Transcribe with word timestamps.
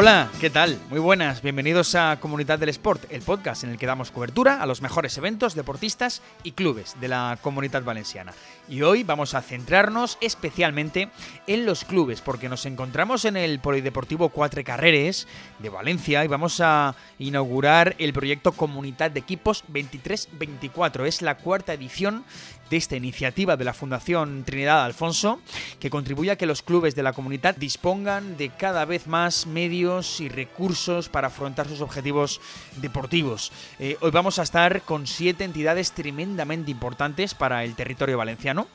Hola, 0.00 0.30
¿qué 0.40 0.48
tal? 0.48 0.78
Muy 0.90 1.00
buenas, 1.00 1.42
bienvenidos 1.42 1.96
a 1.96 2.18
Comunidad 2.20 2.60
del 2.60 2.68
Sport, 2.68 3.10
el 3.10 3.20
podcast 3.20 3.64
en 3.64 3.70
el 3.70 3.78
que 3.78 3.86
damos 3.86 4.12
cobertura 4.12 4.62
a 4.62 4.66
los 4.66 4.80
mejores 4.80 5.18
eventos, 5.18 5.56
deportistas 5.56 6.22
y 6.44 6.52
clubes 6.52 6.94
de 7.00 7.08
la 7.08 7.36
comunidad 7.42 7.82
valenciana. 7.82 8.32
Y 8.68 8.82
hoy 8.82 9.02
vamos 9.02 9.34
a 9.34 9.42
centrarnos 9.42 10.16
especialmente 10.20 11.08
en 11.48 11.66
los 11.66 11.84
clubes, 11.84 12.20
porque 12.20 12.48
nos 12.48 12.64
encontramos 12.64 13.24
en 13.24 13.36
el 13.36 13.58
Polideportivo 13.58 14.28
Cuatro 14.28 14.62
Carreres 14.62 15.26
de 15.58 15.68
Valencia 15.68 16.24
y 16.24 16.28
vamos 16.28 16.60
a 16.60 16.94
inaugurar 17.18 17.96
el 17.98 18.12
proyecto 18.12 18.52
Comunidad 18.52 19.10
de 19.10 19.18
Equipos 19.18 19.64
23-24. 19.66 21.06
Es 21.06 21.22
la 21.22 21.38
cuarta 21.38 21.72
edición 21.72 22.24
de 22.70 22.76
esta 22.76 22.96
iniciativa 22.96 23.56
de 23.56 23.64
la 23.64 23.74
Fundación 23.74 24.44
Trinidad 24.44 24.84
Alfonso, 24.84 25.40
que 25.80 25.90
contribuye 25.90 26.30
a 26.30 26.36
que 26.36 26.46
los 26.46 26.62
clubes 26.62 26.94
de 26.94 27.02
la 27.02 27.12
comunidad 27.12 27.56
dispongan 27.56 28.36
de 28.36 28.50
cada 28.50 28.84
vez 28.84 29.06
más 29.06 29.46
medios 29.46 30.20
y 30.20 30.28
recursos 30.28 31.08
para 31.08 31.28
afrontar 31.28 31.68
sus 31.68 31.80
objetivos 31.80 32.40
deportivos. 32.76 33.52
Eh, 33.78 33.96
hoy 34.00 34.10
vamos 34.10 34.38
a 34.38 34.42
estar 34.42 34.82
con 34.82 35.06
siete 35.06 35.44
entidades 35.44 35.92
tremendamente 35.92 36.70
importantes 36.70 37.34
para 37.34 37.64
el 37.64 37.74
territorio 37.74 38.18
valenciano 38.18 38.68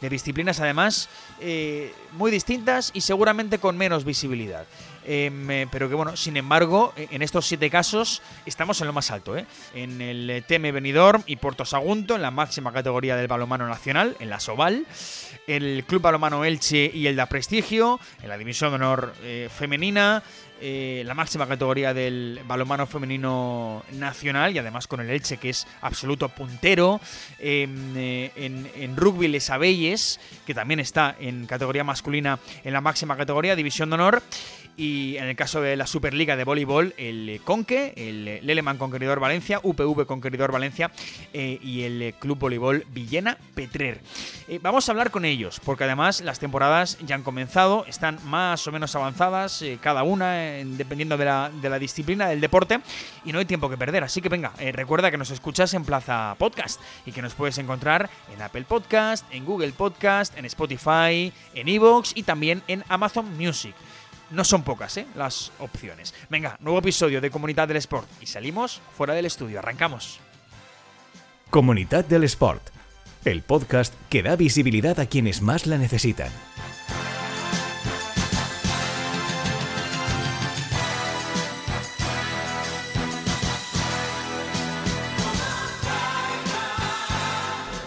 de 0.00 0.10
disciplinas 0.10 0.60
además 0.60 1.08
eh, 1.40 1.94
muy 2.12 2.30
distintas 2.30 2.90
y 2.94 3.00
seguramente 3.00 3.58
con 3.58 3.76
menos 3.76 4.04
visibilidad. 4.04 4.66
Em, 5.06 5.50
eh, 5.50 5.66
pero 5.70 5.88
que 5.88 5.94
bueno, 5.94 6.16
sin 6.16 6.36
embargo, 6.36 6.92
e, 6.96 7.08
en 7.10 7.22
estos 7.22 7.46
siete 7.46 7.68
casos 7.68 8.22
estamos 8.46 8.80
en 8.80 8.86
lo 8.86 8.92
más 8.92 9.10
alto, 9.10 9.36
¿eh? 9.36 9.46
en 9.74 10.00
el 10.00 10.44
TM 10.46 10.72
Benidorm 10.72 11.22
y 11.26 11.36
Porto 11.36 11.64
Sagunto, 11.64 12.16
en 12.16 12.22
la 12.22 12.30
máxima 12.30 12.72
categoría 12.72 13.16
del 13.16 13.28
balonmano 13.28 13.68
nacional, 13.68 14.16
en 14.20 14.30
la 14.30 14.40
Soval, 14.40 14.86
el 15.46 15.84
Club 15.86 16.02
Balonmano 16.02 16.44
Elche 16.44 16.90
y 16.92 17.06
el 17.06 17.16
da 17.16 17.26
Prestigio, 17.26 18.00
en 18.22 18.28
la 18.28 18.38
División 18.38 18.70
de 18.70 18.76
Honor 18.76 19.14
eh, 19.22 19.48
Femenina, 19.54 20.22
eh, 20.60 21.02
la 21.04 21.14
máxima 21.14 21.46
categoría 21.48 21.92
del 21.92 22.40
balonmano 22.46 22.86
femenino 22.86 23.82
nacional 23.92 24.54
y 24.54 24.58
además 24.58 24.86
con 24.86 25.00
el 25.00 25.10
Elche 25.10 25.36
que 25.36 25.50
es 25.50 25.66
absoluto 25.82 26.28
puntero 26.28 27.00
em, 27.40 27.94
eh, 27.96 28.30
en, 28.36 28.70
en, 28.76 28.96
rugby 28.96 29.26
Les 29.26 29.50
Abelles 29.50 30.20
que 30.46 30.54
también 30.54 30.78
está 30.78 31.16
en 31.18 31.46
categoría 31.46 31.82
masculina 31.82 32.38
en 32.62 32.72
la 32.72 32.80
máxima 32.80 33.16
categoría 33.16 33.56
división 33.56 33.90
de 33.90 33.94
honor 33.94 34.22
y 34.76 35.16
en 35.16 35.24
el 35.24 35.36
caso 35.36 35.60
de 35.60 35.76
la 35.76 35.86
Superliga 35.86 36.36
de 36.36 36.44
voleibol, 36.44 36.94
el 36.96 37.40
Conque, 37.44 37.92
el 37.96 38.46
Leleman 38.46 38.78
Conqueridor 38.78 39.20
Valencia, 39.20 39.60
UPV 39.62 40.06
Conqueridor 40.06 40.52
Valencia 40.52 40.90
eh, 41.32 41.58
y 41.62 41.82
el 41.82 42.14
Club 42.18 42.38
Voleibol 42.38 42.84
Villena 42.90 43.38
Petrer. 43.54 44.00
Eh, 44.48 44.58
vamos 44.60 44.88
a 44.88 44.92
hablar 44.92 45.10
con 45.10 45.24
ellos, 45.24 45.60
porque 45.64 45.84
además 45.84 46.20
las 46.20 46.38
temporadas 46.38 46.98
ya 47.06 47.14
han 47.14 47.22
comenzado, 47.22 47.84
están 47.86 48.18
más 48.24 48.66
o 48.66 48.72
menos 48.72 48.94
avanzadas, 48.96 49.62
eh, 49.62 49.78
cada 49.80 50.02
una, 50.02 50.32
dependiendo 50.32 51.16
de 51.16 51.24
la, 51.24 51.50
de 51.62 51.70
la, 51.70 51.78
disciplina, 51.78 52.28
del 52.28 52.40
deporte, 52.40 52.80
y 53.24 53.32
no 53.32 53.38
hay 53.38 53.44
tiempo 53.44 53.70
que 53.70 53.76
perder. 53.76 54.04
Así 54.04 54.20
que 54.20 54.28
venga, 54.28 54.52
recuerda 54.72 55.10
que 55.10 55.18
nos 55.18 55.30
escuchas 55.30 55.72
en 55.74 55.84
Plaza 55.84 56.34
Podcast 56.38 56.80
y 57.06 57.12
que 57.12 57.22
nos 57.22 57.34
puedes 57.34 57.58
encontrar 57.58 58.10
en 58.34 58.42
Apple 58.42 58.64
Podcast, 58.66 59.24
en 59.32 59.44
Google 59.44 59.72
Podcast, 59.72 60.36
en 60.36 60.44
Spotify, 60.46 61.32
en 61.54 61.68
Evox 61.68 62.12
y 62.14 62.22
también 62.24 62.62
en 62.66 62.84
Amazon 62.88 63.36
Music 63.36 63.74
no 64.34 64.44
son 64.44 64.62
pocas 64.62 64.96
¿eh? 64.96 65.06
las 65.14 65.52
opciones. 65.58 66.14
Venga, 66.28 66.56
nuevo 66.60 66.78
episodio 66.78 67.20
de 67.20 67.30
Comunidad 67.30 67.68
del 67.68 67.78
Sport 67.78 68.08
y 68.20 68.26
salimos 68.26 68.80
fuera 68.96 69.14
del 69.14 69.26
estudio. 69.26 69.58
Arrancamos. 69.58 70.20
Comunidad 71.50 72.04
del 72.04 72.24
Sport, 72.24 72.62
el 73.24 73.42
podcast 73.42 73.94
que 74.08 74.22
da 74.22 74.36
visibilidad 74.36 74.98
a 74.98 75.06
quienes 75.06 75.40
más 75.40 75.66
la 75.66 75.78
necesitan. 75.78 76.30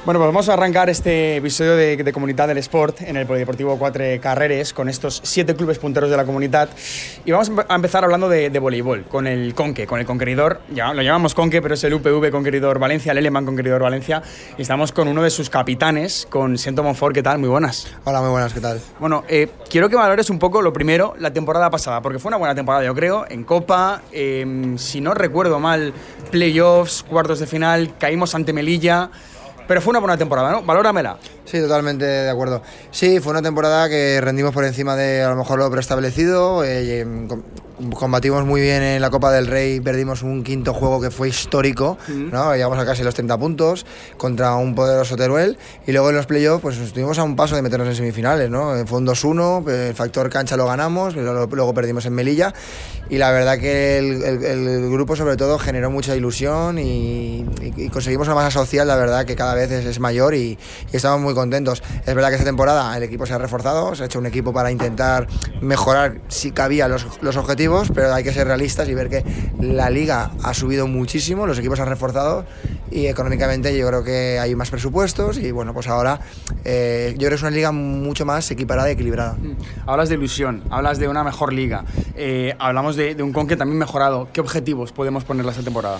Bueno, 0.08 0.22
pues 0.22 0.30
vamos 0.30 0.48
a 0.48 0.54
arrancar 0.54 0.90
este 0.90 1.36
episodio 1.36 1.76
de, 1.76 1.98
de, 1.98 2.14
Comunidad 2.14 2.48
del 2.48 2.60
Sport 2.60 3.02
en 3.02 3.18
el 3.18 3.26
Polideportivo 3.26 3.78
Cuatro 3.78 4.06
Carreres 4.22 4.72
con 4.72 4.88
estos 4.88 5.20
siete 5.22 5.54
clubes 5.54 5.80
punteros 5.80 6.10
de 6.10 6.16
la 6.16 6.24
comunidad 6.24 6.70
y 7.26 7.32
vamos 7.32 7.52
a 7.68 7.76
empezar 7.76 8.06
hablando 8.06 8.30
de, 8.30 8.50
de 8.50 8.58
voleibol 8.60 9.04
con 9.04 9.28
el 9.28 9.54
Conque, 9.54 9.86
con 9.86 10.00
el 10.00 10.06
Conqueridor, 10.06 10.62
ya 10.74 10.94
lo 10.94 11.02
llamamos 11.02 11.36
Conque, 11.36 11.62
pero 11.62 11.74
es 11.74 11.84
el 11.84 11.94
UPV 11.94 12.32
Conqueridor 12.32 12.80
Valencia, 12.80 13.12
el 13.12 13.18
Eleman 13.18 13.46
Conqueridor 13.46 13.82
Valencia 13.82 14.24
y 14.58 14.62
estamos 14.62 14.94
con 14.94 15.10
uno 15.10 15.24
de 15.24 15.30
sus 15.30 15.50
capitanes, 15.50 16.26
con 16.30 16.58
Siento 16.58 16.84
Monfort, 16.84 17.14
¿qué 17.14 17.22
tal? 17.22 17.40
Muy 17.40 17.50
buenas. 17.50 17.94
Hola, 18.06 18.22
muy 18.22 18.30
buenas, 18.30 18.54
¿qué 18.54 18.62
tal? 18.62 18.80
Bueno, 19.02 19.26
eh, 19.28 19.50
quiero 19.70 19.90
que 19.90 19.98
valores 19.98 20.30
un 20.30 20.40
poco 20.40 20.62
lo 20.62 20.72
primero, 20.72 21.16
la 21.20 21.34
temporada 21.34 21.70
pasada, 21.70 22.02
porque 22.02 22.18
fue 22.18 22.30
una 22.30 22.38
buena 22.38 22.56
temporada, 22.56 22.86
yo 22.86 22.96
creo, 22.96 23.26
en 23.28 23.44
Copa, 23.44 24.04
eh, 24.14 24.74
si 24.78 25.02
no 25.02 25.14
recuerdo 25.14 25.60
mal, 25.60 25.92
playoffs, 26.32 27.04
cuartos 27.04 27.40
de 27.40 27.46
final, 27.46 27.98
caímos 28.00 28.34
ante 28.36 28.54
Melilla. 28.54 29.10
Pero 29.68 29.82
fue 29.82 29.92
una 29.92 30.00
buena 30.00 30.18
temporada, 30.18 30.52
¿no? 30.52 30.64
Valóramela. 30.64 31.18
Sí, 31.46 31.60
totalmente 31.60 32.06
de 32.06 32.30
acuerdo. 32.30 32.62
Sí, 32.92 33.20
fue 33.20 33.32
una 33.32 33.42
temporada 33.42 33.90
que 33.90 34.20
rendimos 34.22 34.54
por 34.54 34.66
encima 34.66 34.96
de 34.96 35.24
a 35.24 35.30
lo 35.30 35.36
mejor 35.36 35.60
lo 35.60 35.70
preestablecido. 35.70 36.64
Eh, 36.64 37.06
combatimos 37.94 38.46
muy 38.46 38.62
bien 38.62 38.82
en 38.82 39.02
la 39.02 39.10
Copa 39.10 39.32
del 39.32 39.48
Rey, 39.48 39.80
perdimos 39.80 40.24
un 40.24 40.44
quinto 40.44 40.74
juego 40.74 41.00
que 41.00 41.12
fue 41.12 41.30
histórico, 41.30 41.98
mm. 42.08 42.32
¿no? 42.32 42.54
Llegamos 42.54 42.78
a 42.80 42.86
casi 42.86 43.04
los 43.04 43.14
30 43.14 43.38
puntos 43.38 43.86
contra 44.18 44.56
un 44.56 44.74
poderoso 44.74 45.16
Teruel 45.16 45.58
y 45.86 45.92
luego 45.92 46.10
en 46.10 46.16
los 46.16 46.26
playoffs 46.26 46.62
pues 46.62 46.78
estuvimos 46.78 47.20
a 47.20 47.24
un 47.24 47.36
paso 47.36 47.56
de 47.56 47.62
meternos 47.62 47.88
en 47.88 47.96
semifinales, 47.96 48.50
¿no? 48.50 48.74
Fue 48.88 48.98
un 49.00 49.06
2-1, 49.06 49.70
el 49.70 49.94
factor 49.94 50.30
cancha 50.30 50.58
lo 50.58 50.66
ganamos, 50.66 51.16
luego 51.16 51.74
perdimos 51.74 52.06
en 52.06 52.14
Melilla 52.14 52.54
y 53.10 53.18
la 53.18 53.32
verdad 53.32 53.58
que 53.58 54.00
el, 54.00 54.24
el, 54.24 54.44
el 54.44 54.90
grupo 54.90 55.16
sobre 55.16 55.38
todo 55.38 55.58
generó 55.60 55.92
mucha 55.92 56.16
ilusión 56.16 56.80
y, 56.80 57.46
y, 57.62 57.74
y, 57.78 57.90
conseguimos 57.90 58.28
una 58.28 58.36
masa 58.36 58.52
social, 58.52 58.88
la 58.88 58.96
verdad 58.96 59.26
que 59.26 59.36
cada 59.36 59.56
vez 59.58 59.72
es, 59.72 60.00
mayor 60.00 60.34
y, 60.36 60.58
estamos 60.92 61.20
muy 61.20 61.34
contentos. 61.34 61.84
Es 62.06 62.16
verdad 62.16 62.30
que 62.30 62.36
esta 62.36 62.46
temporada 62.46 62.96
el 62.96 63.04
equipo 63.04 63.26
se 63.26 63.34
ha 63.34 63.38
reforzado, 63.38 63.96
se 63.96 64.04
ha 64.04 64.06
hecho 64.06 64.20
un 64.20 64.26
equipo 64.26 64.54
para 64.54 64.72
intentar 64.72 65.28
mejorar 65.62 66.22
si 66.30 66.52
cabía 66.52 66.88
los, 66.88 67.06
los 67.22 67.36
objetivos 67.36 67.58
pero 67.94 68.14
hay 68.14 68.24
que 68.24 68.32
ser 68.32 68.48
realistas 68.48 68.88
y 68.88 68.94
ver 68.94 69.10
que 69.10 69.24
la 69.60 69.90
liga 69.90 70.32
ha 70.44 70.54
subido 70.54 70.88
muchísimo, 70.88 71.48
los 71.48 71.58
equipos 71.60 71.80
han 71.80 71.88
reforzado 71.88 72.46
y 72.92 73.08
económicamente 73.08 73.78
yo 73.78 73.88
creo 73.88 74.04
que 74.04 74.40
hay 74.40 74.56
más 74.56 74.70
presupuestos 74.70 75.38
y 75.38 75.52
bueno, 75.52 75.74
pues 75.74 75.88
ahora 75.88 76.20
eh, 76.64 77.12
yo 77.14 77.20
creo 77.20 77.30
que 77.30 77.36
es 77.36 77.42
una 77.42 77.52
liga 77.52 77.72
mucho 77.72 78.26
más 78.26 78.50
equiparada 78.52 78.90
y 78.90 78.94
equilibrada. 78.94 79.38
Hablas 79.86 80.10
de 80.10 80.16
ilusión, 80.16 80.64
hablas 80.70 81.00
de 81.00 81.08
una 81.08 81.24
mejor 81.24 81.54
liga, 81.54 81.84
eh, 82.16 82.56
hablamos 82.60 82.96
de, 82.96 83.16
de 83.16 83.24
un 83.24 83.34
Conque 83.34 83.58
también 83.58 83.80
mejorado. 83.80 84.30
¿Qué 84.32 84.42
objetivos 84.42 84.92
podemos 84.92 85.24
ponerle 85.24 85.50
a 85.50 85.54
esta 85.54 85.64
temporada? 85.64 86.00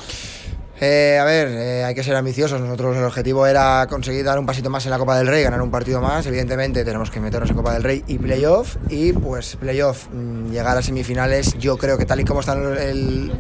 Eh, 0.80 1.18
a 1.20 1.26
ver, 1.26 1.48
eh, 1.48 1.84
hay 1.84 1.96
que 1.96 2.04
ser 2.04 2.16
ambiciosos. 2.16 2.62
Nosotros 2.62 2.96
el 2.98 3.04
objetivo 3.04 3.48
era 3.48 3.88
conseguir 3.90 4.24
dar 4.24 4.38
un 4.38 4.46
pasito 4.46 4.70
más 4.70 4.86
en 4.86 4.92
la 4.92 5.00
Copa 5.00 5.18
del 5.18 5.26
Rey, 5.26 5.44
ganar 5.44 5.62
un 5.62 5.72
partido 5.72 6.02
más. 6.02 6.26
Evidentemente 6.28 6.86
tenemos 6.86 7.10
que 7.10 7.20
meternos 7.20 7.50
en 7.50 7.56
Copa 7.56 7.74
del 7.74 7.84
Rey 7.84 8.04
y 8.08 8.20
playoff. 8.20 8.78
Y 8.90 9.14
pues 9.14 9.56
playoff, 9.56 10.08
mmm, 10.12 10.52
llegar 10.52 10.78
a 10.78 10.84
semifinales, 10.84 11.58
yo 11.58 11.78
creo 11.78 11.98
que 11.98 12.06
tal 12.06 12.20
y 12.20 12.26
como 12.26 12.42
están 12.42 12.64
el, 12.78 13.32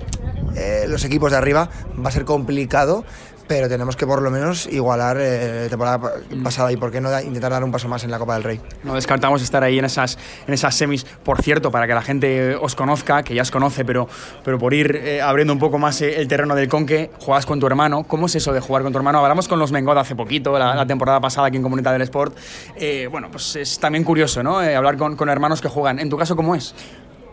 eh, 0.55 0.85
los 0.87 1.03
equipos 1.03 1.29
de 1.31 1.37
arriba, 1.37 1.69
va 2.03 2.09
a 2.09 2.11
ser 2.11 2.25
complicado 2.25 3.05
pero 3.47 3.69
tenemos 3.69 3.95
que 3.95 4.05
por 4.05 4.21
lo 4.21 4.29
menos 4.29 4.67
igualar 4.67 5.17
eh, 5.19 5.67
temporada 5.69 6.13
pasada 6.43 6.71
y 6.71 6.77
por 6.77 6.91
qué 6.91 7.01
no 7.01 7.09
da, 7.09 7.23
intentar 7.23 7.51
dar 7.51 7.63
un 7.63 7.71
paso 7.71 7.87
más 7.87 8.03
en 8.03 8.11
la 8.11 8.19
Copa 8.19 8.33
del 8.35 8.43
Rey. 8.43 8.61
No 8.83 8.95
descartamos 8.95 9.41
estar 9.41 9.63
ahí 9.63 9.79
en 9.79 9.85
esas, 9.85 10.17
en 10.45 10.53
esas 10.53 10.75
semis, 10.75 11.05
por 11.23 11.41
cierto, 11.41 11.71
para 11.71 11.87
que 11.87 11.93
la 11.93 12.01
gente 12.01 12.55
os 12.55 12.75
conozca, 12.75 13.23
que 13.23 13.33
ya 13.33 13.41
os 13.41 13.51
conoce, 13.51 13.85
pero, 13.85 14.07
pero 14.43 14.59
por 14.59 14.73
ir 14.73 14.95
eh, 14.95 15.21
abriendo 15.21 15.53
un 15.53 15.59
poco 15.59 15.77
más 15.77 16.01
eh, 16.01 16.19
el 16.19 16.27
terreno 16.27 16.55
del 16.55 16.67
Conque, 16.67 17.11
juegas 17.19 17.45
con 17.45 17.59
tu 17.59 17.67
hermano. 17.67 18.03
¿Cómo 18.03 18.25
es 18.25 18.35
eso 18.35 18.53
de 18.53 18.59
jugar 18.59 18.83
con 18.83 18.91
tu 18.91 18.97
hermano? 18.97 19.19
Hablamos 19.19 19.47
con 19.47 19.59
los 19.59 19.71
Mengoda 19.71 20.01
hace 20.01 20.15
poquito, 20.15 20.57
la, 20.57 20.75
la 20.75 20.85
temporada 20.85 21.19
pasada 21.19 21.47
aquí 21.47 21.57
en 21.57 21.63
Comunidad 21.63 21.93
del 21.93 22.01
Sport. 22.03 22.37
Eh, 22.75 23.07
bueno, 23.09 23.29
pues 23.31 23.55
es 23.55 23.79
también 23.79 24.03
curioso, 24.03 24.43
¿no? 24.43 24.57
hablar 24.59 24.97
con, 24.97 25.15
con 25.15 25.29
hermanos 25.29 25.61
que 25.61 25.69
juegan. 25.69 25.99
¿En 25.99 26.09
tu 26.09 26.17
caso 26.17 26.35
cómo 26.35 26.55
es? 26.55 26.75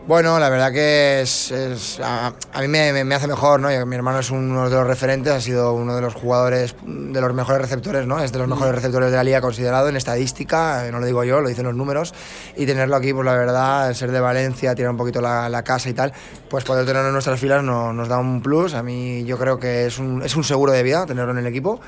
Bueno, 0.07 0.37
la 0.37 0.49
verdad 0.51 0.71
que 0.71 1.21
es, 1.21 1.49
es 1.49 1.99
a, 1.99 2.31
a, 2.53 2.61
mí 2.61 2.67
me, 2.67 3.03
me, 3.03 3.15
hace 3.15 3.25
mejor, 3.27 3.59
¿no? 3.59 3.69
Mi 3.87 3.95
hermano 3.95 4.19
es 4.19 4.29
uno 4.29 4.69
de 4.69 4.75
los 4.75 4.85
referentes, 4.85 5.33
ha 5.33 5.41
sido 5.41 5.73
uno 5.73 5.95
de 5.95 6.01
los 6.01 6.13
jugadores, 6.13 6.75
de 6.85 7.19
los 7.19 7.33
mejores 7.33 7.59
receptores, 7.59 8.05
¿no? 8.05 8.19
Es 8.19 8.31
de 8.31 8.37
los 8.37 8.47
mejores 8.47 8.75
receptores 8.75 9.09
de 9.09 9.17
la 9.17 9.23
liga 9.23 9.41
considerado 9.41 9.89
en 9.89 9.95
estadística, 9.95 10.83
no 10.91 10.99
lo 10.99 11.07
digo 11.07 11.23
yo, 11.23 11.41
lo 11.41 11.49
dicen 11.49 11.65
los 11.65 11.73
números, 11.73 12.13
y 12.55 12.67
tenerlo 12.67 12.95
aquí, 12.97 13.13
pues 13.13 13.25
la 13.25 13.33
verdad, 13.33 13.91
ser 13.95 14.11
de 14.11 14.19
Valencia, 14.19 14.75
tirar 14.75 14.91
un 14.91 14.97
poquito 14.97 15.21
la, 15.21 15.49
la 15.49 15.63
casa 15.63 15.89
y 15.89 15.93
tal, 15.93 16.13
pues 16.51 16.63
poder 16.63 16.85
tenerlo 16.85 17.07
en 17.07 17.13
nuestras 17.13 17.39
filas 17.39 17.63
no, 17.63 17.91
nos 17.91 18.07
da 18.07 18.19
un 18.19 18.43
plus. 18.43 18.75
A 18.75 18.83
mí 18.83 19.25
yo 19.25 19.39
creo 19.39 19.57
que 19.57 19.87
es 19.87 19.97
un, 19.97 20.21
es 20.21 20.35
un 20.35 20.43
seguro 20.43 20.71
de 20.71 20.83
vida 20.83 21.07
tenerlo 21.07 21.31
en 21.31 21.39
el 21.39 21.47
equipo. 21.47 21.81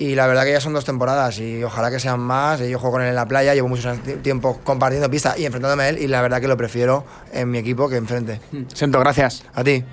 Y 0.00 0.14
la 0.14 0.26
verdad 0.26 0.44
que 0.44 0.52
ya 0.52 0.62
son 0.62 0.72
dos 0.72 0.86
temporadas 0.86 1.38
y 1.40 1.62
ojalá 1.62 1.90
que 1.90 2.00
sean 2.00 2.20
más. 2.20 2.58
Yo 2.60 2.78
juego 2.78 2.92
con 2.92 3.02
él 3.02 3.08
en 3.08 3.14
la 3.14 3.28
playa, 3.28 3.52
llevo 3.52 3.68
mucho 3.68 3.92
tiempo 4.22 4.58
compartiendo 4.64 5.10
pista 5.10 5.36
y 5.36 5.44
enfrentándome 5.44 5.82
a 5.82 5.88
él 5.90 5.98
y 5.98 6.06
la 6.06 6.22
verdad 6.22 6.40
que 6.40 6.48
lo 6.48 6.56
prefiero 6.56 7.04
en 7.34 7.50
mi 7.50 7.58
equipo 7.58 7.86
que 7.86 7.96
enfrente. 7.96 8.40
Siento, 8.72 8.98
gracias. 8.98 9.44
A 9.52 9.62
ti. 9.62 9.84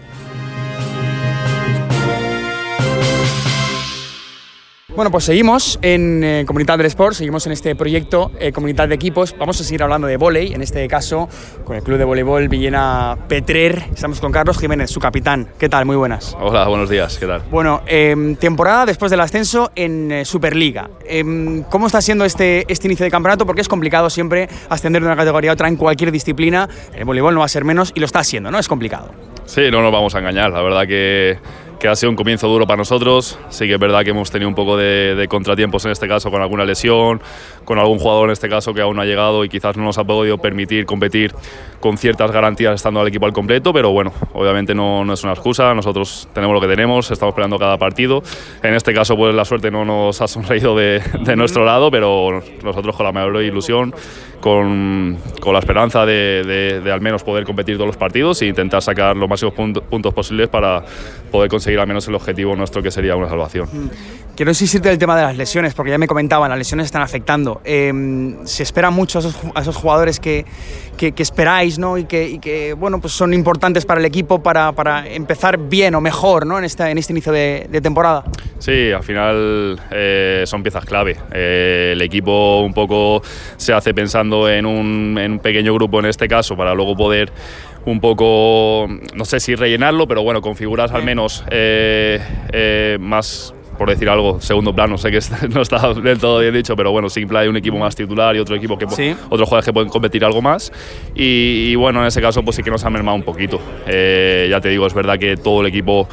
Bueno, 4.97 5.11
pues 5.11 5.25
seguimos 5.25 5.77
en 5.83 6.23
eh, 6.23 6.43
Comunidad 6.47 6.75
del 6.79 6.87
Sport, 6.87 7.13
seguimos 7.13 7.45
en 7.45 7.51
este 7.51 7.75
proyecto 7.75 8.31
eh, 8.39 8.51
Comunidad 8.51 8.87
de 8.87 8.95
Equipos. 8.95 9.35
Vamos 9.37 9.61
a 9.61 9.63
seguir 9.63 9.83
hablando 9.83 10.07
de 10.07 10.17
volei, 10.17 10.53
en 10.53 10.63
este 10.63 10.87
caso 10.87 11.29
con 11.65 11.75
el 11.75 11.83
Club 11.83 11.99
de 11.99 12.03
Voleibol 12.03 12.47
Villena 12.47 13.15
Petrer. 13.27 13.83
Estamos 13.93 14.19
con 14.19 14.31
Carlos 14.31 14.57
Jiménez, 14.57 14.89
su 14.89 14.99
capitán. 14.99 15.49
¿Qué 15.59 15.69
tal? 15.69 15.85
Muy 15.85 15.95
buenas. 15.97 16.35
Hola, 16.41 16.67
buenos 16.67 16.89
días. 16.89 17.19
¿Qué 17.19 17.27
tal? 17.27 17.43
Bueno, 17.51 17.83
em, 17.85 18.35
temporada 18.37 18.87
después 18.87 19.11
del 19.11 19.19
ascenso 19.19 19.69
en 19.75 20.11
eh, 20.11 20.25
Superliga. 20.25 20.89
Em, 21.05 21.61
¿Cómo 21.69 21.85
está 21.85 22.01
siendo 22.01 22.25
este, 22.25 22.65
este 22.67 22.87
inicio 22.87 23.03
de 23.03 23.11
campeonato? 23.11 23.45
Porque 23.45 23.61
es 23.61 23.67
complicado 23.67 24.09
siempre 24.09 24.49
ascender 24.67 25.03
de 25.03 25.09
una 25.09 25.15
categoría 25.15 25.51
a 25.51 25.53
otra 25.53 25.67
en 25.67 25.75
cualquier 25.75 26.11
disciplina. 26.11 26.67
El 26.95 27.05
voleibol 27.05 27.35
no 27.35 27.41
va 27.41 27.45
a 27.45 27.49
ser 27.49 27.65
menos 27.65 27.91
y 27.93 27.99
lo 27.99 28.07
está 28.07 28.21
haciendo, 28.21 28.49
¿no? 28.49 28.57
Es 28.57 28.67
complicado. 28.67 29.11
Sí, 29.45 29.61
no 29.69 29.83
nos 29.83 29.91
vamos 29.91 30.15
a 30.15 30.19
engañar. 30.19 30.51
La 30.51 30.63
verdad 30.63 30.87
que 30.87 31.37
que 31.79 31.87
ha 31.87 31.95
sido 31.95 32.09
un 32.09 32.15
comienzo 32.15 32.47
duro 32.47 32.65
para 32.65 32.77
nosotros. 32.77 33.37
Sí 33.49 33.67
que 33.67 33.73
es 33.73 33.79
verdad 33.79 34.03
que 34.03 34.11
hemos 34.11 34.31
tenido 34.31 34.49
un 34.49 34.55
poco 34.55 34.77
de, 34.77 35.27
contratiempos 35.29 35.85
en 35.85 35.91
este 35.91 36.07
caso 36.07 36.31
con 36.31 36.41
alguna 36.41 36.65
lesión, 36.65 37.21
con 37.65 37.79
algún 37.79 37.99
jugador 37.99 38.29
en 38.29 38.33
este 38.33 38.49
caso 38.49 38.73
que 38.73 38.81
aún 38.81 38.95
no 38.95 39.01
ha 39.01 39.05
llegado 39.05 39.43
y 39.43 39.49
quizás 39.49 39.77
no 39.77 39.83
nos 39.83 39.97
ha 39.97 40.03
podido 40.03 40.37
permitir 40.37 40.85
competir 40.85 41.33
con 41.79 41.97
ciertas 41.97 42.31
garantías 42.31 42.75
estando 42.75 42.99
al 42.99 43.07
equipo 43.07 43.25
al 43.25 43.33
completo, 43.33 43.71
pero 43.71 43.91
bueno, 43.91 44.11
obviamente 44.33 44.73
no, 44.73 45.05
no 45.05 45.13
es 45.13 45.23
una 45.23 45.33
excusa, 45.33 45.73
nosotros 45.73 46.27
tenemos 46.33 46.53
lo 46.53 46.61
que 46.61 46.67
tenemos, 46.67 47.11
estamos 47.11 47.35
peleando 47.35 47.59
cada 47.59 47.77
partido. 47.77 48.23
En 48.63 48.73
este 48.73 48.93
caso 48.93 49.15
pues 49.15 49.35
la 49.35 49.45
suerte 49.45 49.69
no 49.69 49.85
nos 49.85 50.21
ha 50.21 50.27
sonreído 50.27 50.75
de, 50.75 51.01
de 51.21 51.35
nuestro 51.35 51.63
lado, 51.63 51.91
pero 51.91 52.41
nosotros 52.63 52.95
con 52.95 53.05
la 53.05 53.11
mayor 53.11 53.41
ilusión, 53.43 53.93
con, 54.41 55.17
con 55.39 55.53
la 55.53 55.59
esperanza 55.59 56.05
de, 56.05 56.81
de, 56.83 56.91
al 56.91 57.01
menos 57.01 57.23
poder 57.23 57.43
competir 57.43 57.75
todos 57.75 57.87
los 57.87 57.97
partidos 57.97 58.41
e 58.41 58.47
intentar 58.47 58.81
sacar 58.81 59.15
los 59.15 59.29
máximos 59.29 59.53
puntos 59.53 60.13
posibles 60.13 60.47
para 60.47 60.83
poder 61.31 61.49
conseguir 61.49 61.67
conseguir 61.67 61.79
al 61.79 61.87
menos 61.87 62.07
el 62.07 62.15
objetivo 62.15 62.55
nuestro 62.55 62.81
que 62.81 62.91
sería 62.91 63.15
una 63.15 63.27
salvación. 63.27 63.67
Quiero 64.37 64.51
insistirte 64.51 64.91
el 64.91 64.99
tema 64.99 65.17
de 65.17 65.23
las 65.23 65.35
lesiones, 65.35 65.73
porque 65.73 65.89
ya 65.89 65.97
me 65.97 66.05
comentaban, 66.05 66.47
las 66.47 66.59
lesiones 66.59 66.85
están 66.85 67.01
afectando. 67.01 67.59
Em, 67.63 68.45
se 68.45 68.61
espera 68.61 68.91
mucho 68.91 69.17
a 69.17 69.21
esos, 69.21 69.35
a 69.55 69.61
esos 69.61 69.75
jugadores 69.75 70.19
que, 70.19 70.45
que, 70.95 71.11
esperáis 71.17 71.79
¿no? 71.79 71.97
y, 71.97 72.05
que, 72.05 72.29
y 72.29 72.37
que, 72.37 72.73
bueno, 72.73 73.01
pues 73.01 73.13
son 73.13 73.33
importantes 73.33 73.83
para 73.87 73.99
el 73.99 74.05
equipo 74.05 74.43
para, 74.43 74.73
para 74.73 75.07
empezar 75.07 75.57
bien 75.57 75.95
o 75.95 76.01
mejor 76.01 76.45
¿no? 76.45 76.59
en, 76.59 76.65
este, 76.65 76.87
en 76.87 76.99
este 76.99 77.13
inicio 77.13 77.31
de, 77.31 77.65
de 77.67 77.81
temporada. 77.81 78.25
Sí, 78.59 78.91
al 78.91 79.01
final 79.01 79.81
eh, 79.89 80.43
son 80.45 80.61
piezas 80.61 80.85
clave. 80.85 81.17
Eh, 81.31 81.93
el 81.93 82.01
equipo 82.03 82.61
un 82.61 82.75
poco 82.75 83.23
se 83.55 83.73
hace 83.73 83.95
pensando 83.95 84.47
en 84.47 84.67
un, 84.67 85.17
en 85.19 85.31
un 85.31 85.39
pequeño 85.39 85.73
grupo 85.73 85.99
en 85.99 86.05
este 86.05 86.27
caso 86.27 86.55
para 86.55 86.75
luego 86.75 86.95
poder 86.95 87.31
un 87.87 88.01
poco, 88.01 88.87
no 89.15 89.25
sé 89.25 89.39
si 89.39 89.55
rellenarlo, 89.55 90.07
pero 90.07 90.21
bueno, 90.21 90.41
con 90.41 90.55
figuras 90.55 90.91
al 90.91 91.03
menos 91.03 91.43
eh, 91.49 92.19
eh, 92.51 92.97
más 92.99 93.53
por 93.77 93.89
decir 93.89 94.09
algo, 94.09 94.41
segundo 94.41 94.73
plano, 94.73 94.97
sé 94.97 95.11
que 95.11 95.19
no 95.49 95.61
está 95.61 95.93
del 95.93 96.17
todo 96.17 96.39
bien 96.39 96.53
dicho, 96.53 96.75
pero 96.75 96.91
bueno, 96.91 97.09
siempre 97.09 97.37
hay 97.37 97.47
un 97.47 97.57
equipo 97.57 97.77
más 97.77 97.95
titular 97.95 98.35
y 98.35 98.39
otro 98.39 98.55
equipo 98.55 98.77
que 98.77 98.85
otros 98.85 99.15
jugadores 99.29 99.65
que 99.65 99.73
pueden 99.73 99.89
competir 99.89 100.25
algo 100.25 100.41
más. 100.41 100.71
Y, 101.15 101.75
bueno, 101.75 102.01
en 102.01 102.07
ese 102.07 102.21
caso, 102.21 102.43
pues 102.43 102.55
sí 102.55 102.63
que 102.63 102.71
nos 102.71 102.83
ha 102.83 102.89
mermado 102.89 103.15
un 103.15 103.23
poquito. 103.23 103.59
Eh, 103.85 104.47
ya 104.49 104.59
te 104.59 104.69
digo, 104.69 104.85
es 104.87 104.93
verdad 104.93 105.17
que 105.17 105.37
todo 105.37 105.61
el 105.61 105.67
equipo 105.67 106.07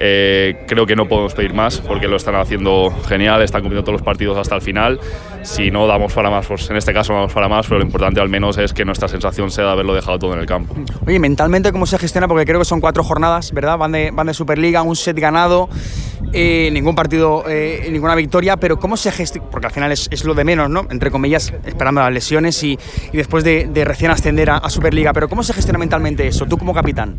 eh, 0.00 0.64
creo 0.66 0.86
que 0.86 0.94
no 0.94 1.06
podemos 1.06 1.34
pedir 1.34 1.54
más 1.54 1.80
porque 1.80 2.06
lo 2.06 2.16
están 2.16 2.36
haciendo 2.36 2.90
genial, 3.08 3.42
están 3.42 3.62
cumpliendo 3.62 3.84
todos 3.84 4.00
los 4.00 4.02
partidos 4.02 4.38
hasta 4.38 4.54
el 4.54 4.60
final. 4.60 5.00
Si 5.42 5.70
no 5.70 5.86
damos 5.86 6.12
para 6.12 6.30
más, 6.30 6.46
pues 6.46 6.68
en 6.70 6.76
este 6.76 6.92
caso 6.92 7.12
no 7.12 7.20
damos 7.20 7.32
para 7.32 7.48
más, 7.48 7.66
pero 7.66 7.78
lo 7.80 7.84
importante 7.84 8.20
al 8.20 8.28
menos 8.28 8.58
es 8.58 8.72
que 8.72 8.84
nuestra 8.84 9.08
sensación 9.08 9.50
sea 9.50 9.64
de 9.64 9.70
haberlo 9.70 9.94
dejado 9.94 10.18
todo 10.18 10.34
en 10.34 10.40
el 10.40 10.46
campo. 10.46 10.74
Oye, 11.06 11.18
mentalmente, 11.18 11.72
¿cómo 11.72 11.86
se 11.86 11.98
gestiona? 11.98 12.28
Porque 12.28 12.44
creo 12.44 12.58
que 12.58 12.64
son 12.64 12.80
cuatro 12.80 13.02
jornadas, 13.02 13.52
¿verdad? 13.52 13.78
Van 13.78 13.92
de, 13.92 14.10
van 14.12 14.26
de 14.26 14.34
Superliga, 14.34 14.82
un 14.82 14.96
set 14.96 15.18
ganado, 15.18 15.68
eh, 16.32 16.70
ningún 16.72 16.94
partido, 16.94 17.44
eh, 17.48 17.88
ninguna 17.90 18.14
victoria, 18.14 18.56
pero 18.56 18.78
¿cómo 18.78 18.96
se 18.96 19.10
gestiona? 19.10 19.48
Porque 19.50 19.66
al 19.66 19.72
final 19.72 19.92
es, 19.92 20.08
es, 20.10 20.24
lo 20.24 20.34
de 20.34 20.44
menos, 20.44 20.68
¿no? 20.70 20.86
Entre 20.90 21.10
comillas, 21.10 21.52
esperando 21.64 22.00
las 22.00 22.12
lesiones 22.12 22.62
y, 22.62 22.78
y 23.12 23.16
después 23.16 23.44
de, 23.44 23.68
de, 23.72 23.84
recién 23.84 24.10
ascender 24.10 24.50
a, 24.50 24.58
a 24.58 24.70
Superliga, 24.70 25.12
pero 25.12 25.28
¿cómo 25.28 25.42
se 25.42 25.54
gestiona 25.54 25.78
mentalmente 25.78 26.26
eso, 26.26 26.46
tú 26.46 26.58
como 26.58 26.74
capitán? 26.74 27.16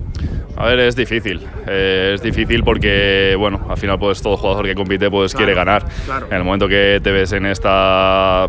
A 0.59 0.65
ver, 0.65 0.79
es 0.81 0.95
difícil. 0.95 1.39
Eh, 1.67 2.11
es 2.15 2.21
difícil 2.21 2.63
porque, 2.69 3.35
bueno, 3.35 3.65
al 3.67 3.77
final 3.77 3.97
pues 3.97 4.21
todo 4.21 4.37
jugador 4.37 4.63
que 4.63 4.75
compite 4.75 5.09
pues 5.09 5.33
quiere 5.33 5.55
ganar. 5.55 5.83
En 6.29 6.37
el 6.37 6.43
momento 6.43 6.67
que 6.67 7.01
te 7.01 7.11
ves 7.11 7.31
en 7.31 7.47
esta 7.47 8.47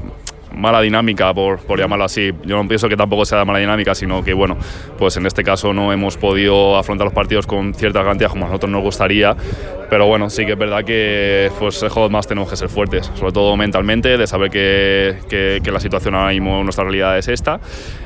mala 0.55 0.83
dinámica, 0.83 1.33
por, 1.33 1.61
por, 1.61 1.79
llamarlo 1.79 2.05
así. 2.05 2.31
Yo 2.45 2.63
no 2.63 2.69
pienso 2.69 2.87
que 2.87 2.99
tampoco 2.99 3.25
sea 3.25 3.47
mala 3.47 3.61
dinámica, 3.61 3.95
sino 3.95 4.23
que, 4.23 4.35
bueno, 4.35 4.59
pues 4.99 5.17
en 5.17 5.25
este 5.25 5.43
caso 5.43 5.73
no 5.73 5.91
hemos 5.91 6.19
podido 6.19 6.77
afrontar 6.77 7.07
los 7.07 7.15
partidos 7.15 7.47
con 7.47 7.73
ciertas 7.73 8.05
garantías 8.05 8.31
como 8.31 8.45
a 8.45 8.49
nosotros 8.49 8.71
nos 8.71 8.83
gustaría. 8.83 9.35
Pero 9.89 10.07
bueno, 10.07 10.29
sí 10.29 10.45
que 10.45 10.53
es 10.53 10.59
verdad 10.59 10.85
que 10.85 11.51
pues, 11.59 11.83
más 12.11 12.27
tenemos 12.27 12.51
que 12.51 12.57
ser 12.57 12.69
fuertes, 12.69 13.11
sobre 13.15 13.33
todo 13.33 13.57
mentalmente, 13.57 14.19
de 14.19 14.27
saber 14.27 14.51
que, 14.51 15.17
que, 15.29 15.71
la 15.71 15.81
situación 15.81 16.15
ahora 16.15 16.31
mismo, 16.31 16.63
nuestra 16.63 16.85
realidad 16.85 17.17
es 17.17 17.27
esta, 17.27 17.59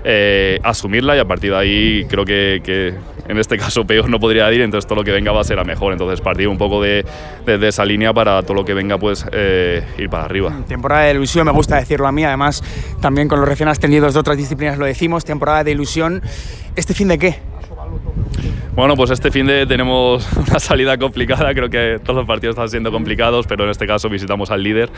eh, 0.05 0.61
asumirla 0.63 1.17
y 1.17 1.19
a 1.19 1.25
partir 1.25 1.51
de 1.51 1.57
ahí 1.57 2.05
creo 2.09 2.25
que, 2.25 2.63
que, 2.65 2.95
en 3.29 3.39
este 3.39 3.57
caso 3.59 3.85
peor 3.85 4.09
no 4.09 4.19
podría 4.19 4.53
ir, 4.53 4.61
entonces 4.61 4.87
todo 4.87 4.97
lo 4.97 5.05
que 5.05 5.13
venga 5.13 5.33
va 5.33 5.41
a 5.41 5.45
ser 5.45 5.59
a 5.59 5.65
mejor. 5.65 5.93
Entonces 5.93 6.21
partir 6.21 6.49
un 6.49 6.59
poco 6.59 6.83
de, 6.83 7.05
de, 7.47 7.69
esa 7.69 7.85
línea 7.85 8.13
para 8.13 8.43
todo 8.43 8.55
lo 8.55 8.65
que 8.65 8.75
venga, 8.75 8.99
pues 8.99 9.27
eh, 9.33 9.83
ir 9.99 10.09
para 10.09 10.25
arriba. 10.25 10.53
Temporada 10.69 11.05
de 11.05 11.13
ilusión, 11.13 11.47
me 11.47 11.53
gusta 11.53 11.77
decirlo 11.77 12.07
a 12.07 12.13
mí, 12.13 12.25
además 12.25 12.63
también 13.01 13.29
con 13.29 13.41
los 13.41 13.49
recién 13.49 13.69
ascendidos 13.69 14.15
de 14.15 14.21
otras 14.21 14.37
disciplinas 14.37 14.79
lo 14.79 14.87
decimos, 14.87 15.25
temporada 15.25 15.65
de 15.65 15.73
ilusión. 15.73 16.23
¿Este 16.77 16.95
fin 16.95 17.09
de 17.09 17.19
qué? 17.19 17.39
Bueno, 18.75 18.97
pues 18.97 19.11
este 19.13 19.31
fin 19.31 19.47
de 19.47 19.67
tenemos 19.67 20.29
una 20.49 20.59
salida 20.59 20.99
complicada, 20.99 21.55
creo 21.55 21.71
que 21.71 22.01
todos 22.03 22.17
los 22.17 22.27
partidos 22.27 22.55
están 22.55 22.69
siendo 22.69 22.91
complicados, 22.91 23.47
pero 23.47 23.63
en 23.63 23.71
este 23.71 23.87
caso 23.87 24.09
visitamos 24.09 24.51
al 24.51 24.65
líder, 24.65 24.91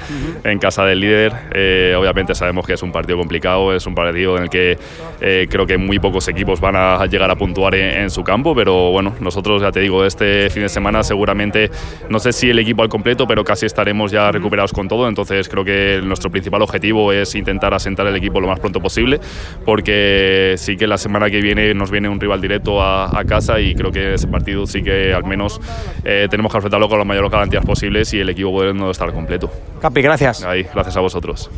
en 0.44 0.58
casa 0.58 0.86
del 0.86 1.00
líder. 1.00 1.34
Eh, 1.52 1.94
obviamente 1.98 2.34
sabemos 2.34 2.66
que 2.66 2.72
es 2.72 2.82
un 2.82 2.90
partido 2.90 3.18
complicado, 3.18 3.74
es 3.74 3.86
un 3.86 3.94
partido 3.94 4.38
en 4.38 4.44
el 4.44 4.48
que 4.48 4.78
eh, 5.20 5.46
creo 5.50 5.66
que 5.66 5.76
muy 5.76 5.98
pocos 5.98 6.26
equipos 6.28 6.58
van 6.58 6.74
a 6.74 7.04
llegar 7.04 7.30
a 7.30 7.36
puntuar 7.36 7.74
en, 7.74 8.08
su 8.08 8.24
campo, 8.24 8.54
pero 8.54 8.92
bueno, 8.92 9.14
nosotros 9.20 9.60
ya 9.60 9.70
te 9.70 9.80
digo, 9.80 10.06
este 10.06 10.48
fin 10.48 10.62
de 10.62 10.70
semana 10.70 11.02
seguramente, 11.02 11.70
no 12.08 12.18
sé 12.18 12.32
si 12.32 12.48
el 12.48 12.58
equipo 12.58 12.82
al 12.82 12.88
completo, 12.88 13.26
pero 13.26 13.44
casi 13.44 13.66
estaremos 13.66 14.10
ya 14.10 14.32
recuperados 14.32 14.72
con 14.72 14.88
todo, 14.88 15.06
entonces 15.06 15.50
creo 15.50 15.64
que 15.64 16.00
nuestro 16.02 16.30
principal 16.30 16.62
objetivo 16.62 17.12
es 17.12 17.34
intentar 17.34 17.74
asentar 17.74 18.06
el 18.06 18.16
equipo 18.16 18.40
lo 18.40 18.46
más 18.46 18.58
pronto 18.58 18.80
posible, 18.80 19.20
porque 19.66 20.54
sí 20.56 20.78
que 20.78 20.86
la 20.86 20.96
semana 20.96 21.28
que 21.28 21.42
viene 21.42 21.74
nos 21.74 21.90
viene 21.90 22.08
un 22.08 22.18
rival 22.18 22.40
directo 22.40 22.80
a, 22.80 23.18
a 23.18 23.24
casa 23.24 23.60
y 23.60 23.65
creo 23.74 23.90
que 23.90 24.14
ese 24.14 24.26
partido 24.26 24.66
sí 24.66 24.82
que 24.82 25.12
al 25.12 25.24
menos 25.24 25.60
eh, 26.04 26.26
tenemos 26.30 26.52
que 26.52 26.58
enfrentarlo 26.58 26.88
con 26.88 26.98
las 26.98 27.06
mayores 27.06 27.30
garantías 27.30 27.64
posibles 27.64 28.12
y 28.14 28.20
el 28.20 28.28
equipo 28.28 28.52
puede 28.52 28.72
no 28.74 28.90
estar 28.90 29.12
completo. 29.12 29.50
Capi, 29.80 30.02
gracias. 30.02 30.44
Ahí, 30.44 30.66
gracias 30.72 30.96
a 30.96 31.00
vosotros. 31.00 31.50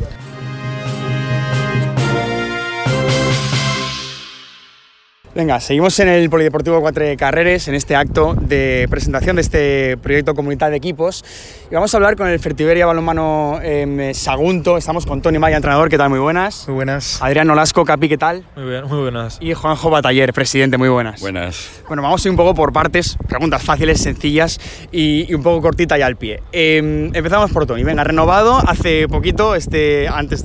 Venga, 5.39 5.61
seguimos 5.61 5.97
en 6.01 6.09
el 6.09 6.29
Polideportivo 6.29 6.81
Cuatro 6.81 7.05
Carreres, 7.17 7.69
en 7.69 7.73
este 7.73 7.95
acto 7.95 8.35
de 8.35 8.87
presentación 8.89 9.37
de 9.37 9.41
este 9.41 9.95
proyecto 9.95 10.35
Comunidad 10.35 10.69
de 10.69 10.75
Equipos. 10.75 11.23
Y 11.71 11.75
vamos 11.75 11.93
a 11.93 11.97
hablar 11.97 12.17
con 12.17 12.27
el 12.27 12.37
Fertiberia 12.39 12.85
Balonmano 12.85 13.57
eh, 13.63 14.11
Sagunto. 14.13 14.75
Estamos 14.75 15.05
con 15.05 15.21
Tony 15.21 15.39
Maya, 15.39 15.55
entrenador. 15.55 15.87
¿Qué 15.87 15.97
tal? 15.97 16.09
Muy 16.09 16.19
buenas. 16.19 16.67
Muy 16.67 16.75
buenas. 16.75 17.21
Adrián 17.21 17.47
Nolasco, 17.47 17.85
Capi, 17.85 18.09
¿qué 18.09 18.17
tal? 18.17 18.43
Muy 18.57 18.65
bien, 18.65 18.83
muy 18.83 18.99
buenas. 18.99 19.37
Y 19.39 19.53
Juanjo 19.53 19.89
Bataller, 19.89 20.33
presidente. 20.33 20.77
Muy 20.77 20.89
buenas. 20.89 21.21
Buenas. 21.21 21.83
Bueno, 21.87 22.03
vamos 22.03 22.25
a 22.25 22.27
ir 22.27 22.31
un 22.31 22.37
poco 22.37 22.53
por 22.53 22.73
partes. 22.73 23.15
Preguntas 23.29 23.63
fáciles, 23.63 24.01
sencillas 24.01 24.59
y, 24.91 25.25
y 25.31 25.33
un 25.35 25.41
poco 25.41 25.61
cortita 25.61 25.97
y 25.97 26.01
al 26.01 26.17
pie. 26.17 26.43
Eh, 26.51 27.11
empezamos 27.13 27.49
por 27.51 27.65
Tony. 27.65 27.85
Venga, 27.85 28.03
renovado 28.03 28.57
hace 28.57 29.07
poquito, 29.07 29.55
este, 29.55 30.09
antes, 30.09 30.43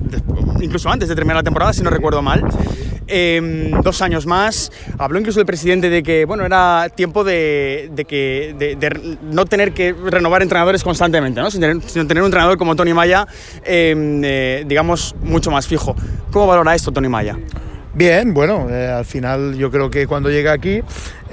incluso 0.60 0.88
antes 0.88 1.08
de 1.08 1.16
terminar 1.16 1.38
la 1.38 1.42
temporada, 1.42 1.72
si 1.72 1.82
no 1.82 1.90
recuerdo 1.90 2.22
mal. 2.22 2.44
Eh, 3.06 3.70
dos 3.82 4.02
años 4.02 4.26
más. 4.26 4.70
Habló 4.98 5.18
incluso 5.18 5.40
el 5.40 5.46
presidente 5.46 5.90
de 5.90 6.02
que 6.02 6.24
bueno, 6.24 6.44
era 6.44 6.88
tiempo 6.94 7.24
de, 7.24 7.90
de 7.92 8.04
que, 8.04 8.54
de, 8.58 9.18
no 9.22 9.44
tener 9.46 9.72
que 9.72 9.92
renovar 9.92 10.42
entrenadores 10.42 10.82
constantemente, 10.82 11.40
¿no? 11.40 11.50
sino, 11.50 11.66
tener, 11.66 12.22
un 12.22 12.26
entrenador 12.26 12.58
como 12.58 12.76
Tony 12.76 12.94
Maya, 12.94 13.26
eh, 13.64 13.94
eh, 14.24 14.64
digamos, 14.66 15.14
mucho 15.22 15.50
más 15.50 15.66
fijo. 15.66 15.94
¿Cómo 16.30 16.46
valora 16.46 16.74
esto 16.74 16.92
Tony 16.92 17.08
Maya? 17.08 17.36
Bien, 17.96 18.34
bueno, 18.34 18.68
eh, 18.70 18.88
al 18.88 19.04
final 19.04 19.56
yo 19.56 19.70
creo 19.70 19.88
que 19.88 20.08
cuando 20.08 20.28
llegué 20.28 20.48
aquí 20.48 20.82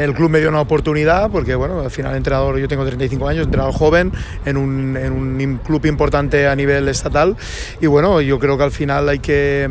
el 0.01 0.13
club 0.13 0.29
me 0.29 0.39
dio 0.39 0.49
una 0.49 0.61
oportunidad 0.61 1.29
porque, 1.31 1.55
bueno, 1.55 1.81
al 1.81 1.91
final 1.91 2.15
entrenador, 2.15 2.57
yo 2.57 2.67
tengo 2.67 2.85
35 2.85 3.27
años, 3.27 3.45
entrenador 3.45 3.73
joven 3.73 4.11
en 4.45 4.57
un, 4.57 4.97
en 4.97 5.13
un 5.13 5.59
club 5.63 5.85
importante 5.85 6.47
a 6.47 6.55
nivel 6.55 6.87
estatal 6.87 7.35
y 7.79 7.87
bueno, 7.87 8.21
yo 8.21 8.39
creo 8.39 8.57
que 8.57 8.63
al 8.63 8.71
final 8.71 9.09
hay 9.09 9.19
que, 9.19 9.69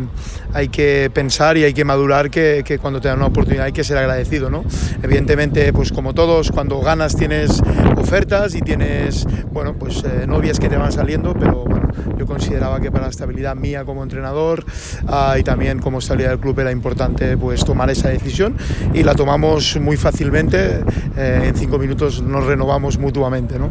hay 0.53 0.69
que 0.69 1.11
pensar 1.13 1.57
y 1.57 1.65
hay 1.65 1.75
que 1.75 1.85
madurar 1.85 2.31
que, 2.31 2.63
que 2.65 2.79
cuando 2.79 3.01
te 3.01 3.09
dan 3.09 3.19
una 3.19 3.27
oportunidad 3.27 3.67
hay 3.67 3.73
que 3.73 3.85
ser 3.85 3.99
agradecido, 3.99 4.51
¿no? 4.51 4.65
Evidentemente, 5.03 5.73
pues 5.73 5.93
como 5.93 6.15
todos, 6.15 6.51
cuando 6.51 6.81
ganas 6.81 7.17
tienes 7.17 7.63
ofertas 7.97 8.55
y 8.55 8.61
tienes, 8.61 9.27
bueno, 9.53 9.75
pues 9.75 10.03
eh, 10.05 10.27
novias 10.27 10.59
que 10.59 10.69
te 10.69 10.77
van 10.77 10.93
saliendo, 10.93 11.35
pero 11.35 11.65
bueno, 11.65 11.91
yo 12.17 12.27
consideraba 12.27 12.81
que 12.81 12.91
para 12.91 13.05
la 13.05 13.11
estabilidad 13.11 13.57
mía 13.57 13.85
como 13.85 14.03
entrenador 14.03 14.65
uh, 15.05 15.39
y 15.39 15.43
también 15.43 15.79
como 15.79 15.99
estabilidad 15.99 16.31
del 16.31 16.41
club 16.41 16.59
era 16.61 16.71
importante 16.71 17.37
pues 17.37 17.65
tomar 17.65 17.91
esa 17.91 18.09
decisión 18.09 18.57
y 18.95 19.03
la 19.03 19.15
tomamos 19.15 19.79
muy 19.81 19.97
fácilmente, 20.21 20.85
eh, 21.17 21.45
en 21.47 21.57
cinco 21.57 21.79
minutos 21.79 22.21
nos 22.21 22.45
renovamos 22.45 22.99
mutuamente. 22.99 23.59
¿no? 23.59 23.71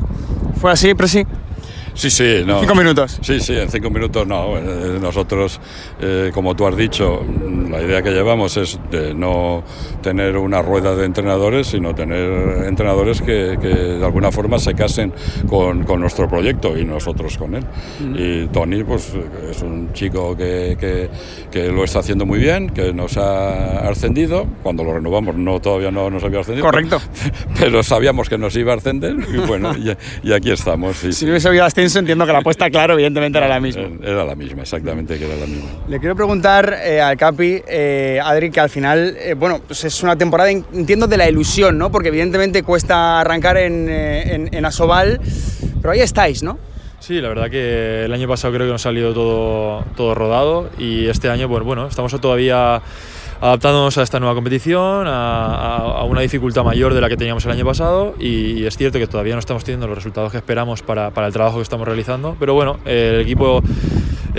¿Fue 0.55 0.71
así, 0.71 0.95
Presi? 0.95 1.19
Sí, 1.19 1.25
sí, 2.09 2.43
no. 2.45 2.59
Cinco 2.61 2.75
minutos. 2.75 3.19
Sí, 3.21 3.39
sí, 3.39 3.53
en 3.57 3.69
cinco 3.69 3.89
minutos 3.89 4.25
no. 4.27 4.57
Eh, 4.57 4.99
Nosotros, 5.01 5.59
eh, 5.99 6.29
como 6.33 6.55
tú 6.55 6.67
has 6.67 6.77
dicho, 6.77 7.23
la 7.69 7.81
idea 7.81 8.01
que 8.01 8.11
llevamos 8.11 8.55
es 8.57 8.79
de 8.91 9.13
no 9.13 9.63
tener 10.03 10.37
una 10.37 10.61
rueda 10.61 10.95
de 10.95 11.05
entrenadores, 11.05 11.67
sino 11.67 11.95
tener 11.95 12.65
entrenadores 12.67 13.21
que, 13.21 13.57
que 13.59 13.67
de 13.67 14.05
alguna 14.05 14.31
forma 14.31 14.59
se 14.59 14.73
casen 14.75 15.11
con, 15.49 15.83
con 15.83 15.99
nuestro 15.99 16.27
proyecto 16.29 16.77
y 16.77 16.85
nosotros 16.85 17.37
con 17.37 17.55
él. 17.55 17.63
Y 18.15 18.45
Tony, 18.47 18.83
pues 18.83 19.11
es 19.49 19.61
un 19.61 19.91
chico 19.93 20.37
que, 20.37 20.77
que, 20.79 21.09
que 21.51 21.71
lo 21.71 21.83
está 21.83 21.99
haciendo 21.99 22.25
muy 22.25 22.39
bien, 22.39 22.69
que 22.69 22.93
nos 22.93 23.17
ha 23.17 23.89
ascendido. 23.89 24.45
Cuando 24.61 24.83
lo 24.83 24.93
renovamos, 24.93 25.35
no 25.35 25.59
todavía 25.59 25.89
no 25.91 26.09
nos 26.09 26.23
había 26.23 26.41
ascendido. 26.41 26.65
Correcto. 26.65 26.99
Pero 27.59 27.81
sabíamos 27.81 28.29
que 28.29 28.37
nos 28.37 28.55
iba 28.55 28.73
a 28.73 28.77
ascender 28.77 29.15
y 29.33 29.37
bueno, 29.37 29.73
y, 29.75 29.95
y 30.23 30.33
aquí 30.33 30.51
estamos. 30.51 30.97
sí, 30.97 31.11
Si 31.13 31.19
sí. 31.19 31.25
hubiese 31.29 31.47
habido 31.47 31.65
ascenso, 31.65 31.88
entiendo 31.95 32.25
que 32.25 32.33
la 32.33 32.39
apuesta, 32.39 32.69
claro, 32.69 32.93
evidentemente 32.93 33.37
era 33.37 33.47
la 33.47 33.59
misma. 33.59 33.89
Era 34.03 34.23
la 34.23 34.35
misma, 34.35 34.61
exactamente 34.61 35.17
que 35.17 35.25
era 35.25 35.35
la 35.35 35.45
misma. 35.45 35.69
Le 35.87 35.99
quiero 35.99 36.15
preguntar 36.15 36.77
eh, 36.83 37.01
al 37.01 37.17
Capi, 37.17 37.61
eh, 37.67 38.19
Adri, 38.23 38.51
que 38.51 38.59
al 38.59 38.69
final, 38.69 39.15
eh, 39.19 39.33
bueno, 39.33 39.61
pues 39.65 39.83
es 39.83 40.03
una 40.03 40.15
temporada, 40.15 40.49
entiendo, 40.49 41.07
de 41.07 41.17
la 41.17 41.29
ilusión, 41.29 41.77
¿no? 41.77 41.91
Porque 41.91 42.09
evidentemente 42.09 42.63
cuesta 42.63 43.21
arrancar 43.21 43.57
en, 43.57 43.87
eh, 43.89 44.35
en, 44.35 44.53
en 44.53 44.65
Asobal, 44.65 45.19
pero 45.81 45.91
ahí 45.91 46.01
estáis, 46.01 46.43
¿no? 46.43 46.57
Sí, 46.99 47.21
la 47.21 47.29
verdad 47.29 47.49
que 47.49 48.05
el 48.05 48.13
año 48.13 48.27
pasado 48.27 48.53
creo 48.53 48.67
que 48.67 48.73
nos 48.73 48.81
ha 48.81 48.89
salido 48.89 49.13
todo, 49.13 49.85
todo 49.95 50.15
rodado 50.15 50.69
y 50.77 51.07
este 51.07 51.29
año, 51.29 51.47
pues 51.47 51.63
bueno, 51.63 51.87
estamos 51.87 52.19
todavía 52.19 52.81
adaptándonos 53.41 53.97
a 53.97 54.03
esta 54.03 54.19
nueva 54.19 54.35
competición, 54.35 55.05
a, 55.07 56.03
una 56.03 56.21
dificultad 56.21 56.63
mayor 56.63 56.93
de 56.93 57.01
la 57.01 57.09
que 57.09 57.17
teníamos 57.17 57.45
el 57.45 57.51
año 57.51 57.65
pasado 57.65 58.15
y 58.19 58.65
es 58.65 58.77
cierto 58.77 58.99
que 58.99 59.07
todavía 59.07 59.33
no 59.33 59.39
estamos 59.39 59.63
teniendo 59.63 59.87
los 59.87 59.95
resultados 59.97 60.31
que 60.31 60.37
esperamos 60.37 60.81
para 60.81 61.27
el 61.27 61.33
trabajo 61.33 61.57
que 61.57 61.63
estamos 61.63 61.87
realizando, 61.87 62.35
pero 62.39 62.53
bueno, 62.53 62.79
el 62.85 63.21
equipo 63.21 63.61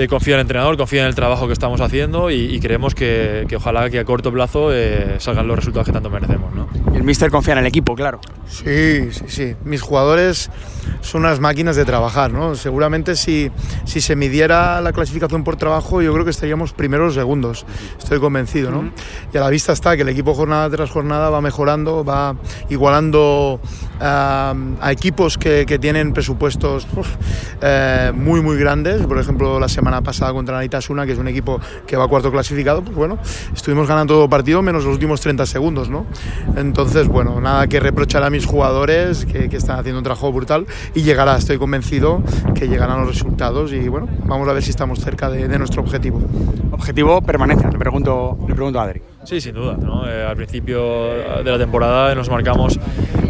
eh, 0.00 0.08
confía 0.08 0.34
en 0.34 0.40
el 0.40 0.44
entrenador, 0.44 0.76
confía 0.76 1.02
en 1.02 1.08
el 1.08 1.14
trabajo 1.14 1.46
que 1.46 1.52
estamos 1.52 1.80
haciendo 1.80 2.30
y, 2.30 2.54
y 2.54 2.60
creemos 2.60 2.94
que, 2.94 3.44
que 3.48 3.56
ojalá 3.56 3.90
que 3.90 3.98
a 3.98 4.04
corto 4.04 4.32
plazo 4.32 4.72
eh, 4.72 5.16
salgan 5.18 5.46
los 5.46 5.56
resultados 5.56 5.86
que 5.86 5.92
tanto 5.92 6.10
merecemos. 6.10 6.54
¿no? 6.54 6.68
Y 6.92 6.96
el 6.96 7.04
Mister 7.04 7.30
confía 7.30 7.52
en 7.52 7.58
el 7.60 7.66
equipo, 7.66 7.94
claro. 7.94 8.20
Sí, 8.48 9.12
sí, 9.12 9.24
sí. 9.28 9.54
Mis 9.64 9.80
jugadores 9.80 10.50
son 11.02 11.22
unas 11.22 11.40
máquinas 11.40 11.76
de 11.76 11.84
trabajar, 11.84 12.32
¿no? 12.32 12.54
Seguramente 12.56 13.14
si, 13.14 13.50
si 13.84 14.00
se 14.00 14.16
midiera 14.16 14.80
la 14.80 14.92
clasificación 14.92 15.44
por 15.44 15.56
trabajo, 15.56 16.02
yo 16.02 16.12
creo 16.12 16.24
que 16.24 16.30
estaríamos 16.30 16.72
primeros 16.72 17.12
o 17.12 17.20
segundos. 17.20 17.64
Estoy 17.98 18.18
convencido, 18.18 18.70
¿no? 18.70 18.90
Y 19.32 19.36
a 19.36 19.40
la 19.40 19.48
vista 19.48 19.72
está 19.72 19.96
que 19.96 20.02
el 20.02 20.08
equipo 20.08 20.34
jornada 20.34 20.68
tras 20.70 20.90
jornada 20.90 21.30
va 21.30 21.40
mejorando, 21.40 22.04
va 22.04 22.36
igualando 22.68 23.60
ah, 24.00 24.54
a 24.80 24.92
equipos 24.92 25.38
que, 25.38 25.64
que 25.66 25.78
tienen 25.78 26.12
presupuestos 26.12 26.86
uf, 26.96 27.08
eh, 27.62 28.12
muy, 28.14 28.40
muy 28.40 28.56
grandes. 28.56 29.02
Por 29.06 29.18
ejemplo, 29.18 29.60
la 29.60 29.68
semana 29.68 29.89
pasada 30.00 30.32
contra 30.32 30.56
Naitasuna, 30.56 31.04
que 31.06 31.12
es 31.12 31.18
un 31.18 31.28
equipo 31.28 31.60
que 31.86 31.96
va 31.96 32.06
cuarto 32.08 32.30
clasificado, 32.30 32.82
pues 32.82 32.96
bueno, 32.96 33.18
estuvimos 33.54 33.88
ganando 33.88 34.14
todo 34.14 34.28
partido 34.28 34.62
menos 34.62 34.84
los 34.84 34.94
últimos 34.94 35.20
30 35.20 35.46
segundos, 35.46 35.90
¿no? 35.90 36.06
Entonces, 36.56 37.08
bueno, 37.08 37.40
nada 37.40 37.66
que 37.66 37.80
reprochar 37.80 38.22
a 38.22 38.30
mis 38.30 38.46
jugadores, 38.46 39.26
que, 39.26 39.50
están 39.50 39.78
haciendo 39.78 39.98
un 39.98 40.04
trabajo 40.04 40.32
brutal 40.32 40.66
y 40.94 41.02
llegará, 41.02 41.36
estoy 41.36 41.58
convencido 41.58 42.22
que 42.54 42.68
llegarán 42.68 43.00
los 43.00 43.08
resultados 43.08 43.72
y 43.72 43.88
bueno, 43.88 44.08
vamos 44.24 44.48
a 44.48 44.52
ver 44.52 44.62
si 44.62 44.70
estamos 44.70 45.00
cerca 45.00 45.28
de, 45.28 45.58
nuestro 45.58 45.82
objetivo. 45.82 46.22
Objetivo 46.70 47.20
permanencia, 47.20 47.68
le 47.70 47.78
pregunto, 47.78 48.38
le 48.48 48.54
pregunto 48.54 48.80
a 48.80 48.84
Adri. 48.84 49.09
Sí, 49.24 49.40
sin 49.40 49.54
duda. 49.54 49.76
¿no? 49.76 50.08
Eh, 50.08 50.24
al 50.24 50.36
principio 50.36 51.08
de 51.44 51.50
la 51.50 51.58
temporada 51.58 52.14
nos 52.14 52.28
marcamos 52.28 52.78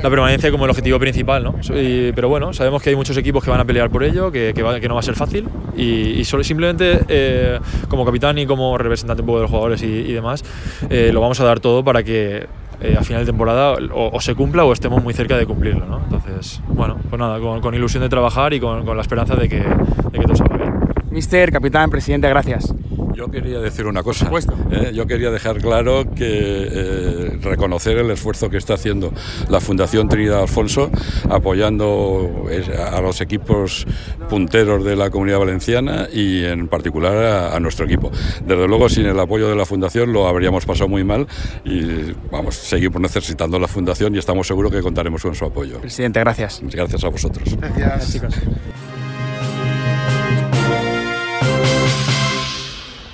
la 0.02 0.10
permanencia 0.10 0.50
como 0.50 0.64
el 0.64 0.70
objetivo 0.70 0.98
principal, 0.98 1.44
¿no? 1.44 1.54
Pero 1.68 2.28
bueno, 2.28 2.52
sabemos 2.52 2.82
que 2.82 2.90
hay 2.90 2.96
muchos 2.96 3.16
equipos 3.16 3.44
que 3.44 3.50
van 3.50 3.60
a 3.60 3.64
pelear 3.64 3.90
por 3.90 4.02
ello, 4.02 4.30
que, 4.32 4.54
no 4.88 4.94
va 4.94 5.00
a 5.00 5.02
ser 5.02 5.14
fácil 5.14 5.48
y, 5.76 5.82
y 6.20 6.24
solo, 6.24 6.42
simplemente 6.42 7.00
eh, 7.08 7.58
como 7.88 8.04
capitán 8.04 8.38
y 8.38 8.46
como 8.46 8.76
representante 8.78 9.22
un 9.22 9.26
poco 9.26 9.38
de 9.38 9.42
los 9.42 9.50
jugadores 9.50 9.82
y, 9.82 10.12
demás, 10.12 10.44
eh, 10.88 11.10
lo 11.12 11.20
vamos 11.20 11.40
a 11.40 11.44
dar 11.44 11.60
todo 11.60 11.84
para 11.84 12.02
que 12.02 12.46
eh, 12.80 12.96
a 12.98 13.02
final 13.02 13.22
de 13.22 13.26
temporada 13.26 13.76
o, 13.92 14.20
se 14.20 14.34
cumpla 14.34 14.64
o 14.64 14.72
estemos 14.72 15.02
muy 15.02 15.12
cerca 15.12 15.36
de 15.36 15.46
cumplirlo, 15.46 15.86
¿no? 15.86 16.00
Entonces, 16.02 16.60
bueno, 16.68 16.96
pues 17.08 17.20
nada, 17.20 17.38
con, 17.38 17.74
ilusión 17.74 18.02
de 18.02 18.08
trabajar 18.08 18.54
y 18.54 18.60
con, 18.60 18.84
con 18.84 18.96
la 18.96 19.02
esperanza 19.02 19.36
de 19.36 19.48
que, 19.48 19.58
de 19.58 20.18
que 20.18 20.24
todo 20.24 20.36
salga 20.36 20.56
bien. 20.56 20.72
Mister, 21.10 21.50
capitán, 21.52 21.90
presidente, 21.90 22.28
gracias. 22.28 22.72
Yo 23.20 23.30
quería 23.30 23.58
decir 23.58 23.86
una 23.86 24.02
cosa. 24.02 24.24
supuesto. 24.24 24.54
Eh, 24.72 24.92
yo 24.94 25.06
quería 25.06 25.30
dejar 25.30 25.58
claro 25.58 26.06
que 26.14 26.68
eh, 26.72 27.38
reconocer 27.42 27.98
el 27.98 28.10
esfuerzo 28.10 28.48
que 28.48 28.56
está 28.56 28.72
haciendo 28.74 29.12
la 29.50 29.60
Fundación 29.60 30.08
Trinidad 30.08 30.40
Alfonso 30.40 30.90
apoyando 31.28 32.46
eh, 32.50 32.64
a 32.78 32.98
los 33.02 33.20
equipos 33.20 33.86
punteros 34.30 34.86
de 34.86 34.96
la 34.96 35.10
Comunidad 35.10 35.38
Valenciana 35.38 36.08
y 36.10 36.44
en 36.44 36.66
particular 36.68 37.14
a, 37.18 37.54
a 37.54 37.60
nuestro 37.60 37.84
equipo. 37.84 38.10
Desde 38.42 38.66
luego, 38.66 38.88
sin 38.88 39.04
el 39.04 39.20
apoyo 39.20 39.50
de 39.50 39.54
la 39.54 39.66
Fundación 39.66 40.14
lo 40.14 40.26
habríamos 40.26 40.64
pasado 40.64 40.88
muy 40.88 41.04
mal 41.04 41.26
y 41.62 42.14
vamos, 42.30 42.54
seguimos 42.54 43.02
necesitando 43.02 43.58
la 43.58 43.68
Fundación 43.68 44.14
y 44.14 44.18
estamos 44.18 44.46
seguros 44.46 44.72
que 44.72 44.80
contaremos 44.80 45.20
con 45.20 45.34
su 45.34 45.44
apoyo. 45.44 45.78
Presidente, 45.80 46.20
gracias. 46.20 46.62
Gracias 46.62 47.04
a 47.04 47.08
vosotros. 47.08 47.54
Gracias, 47.60 48.12
chicos. 48.14 48.34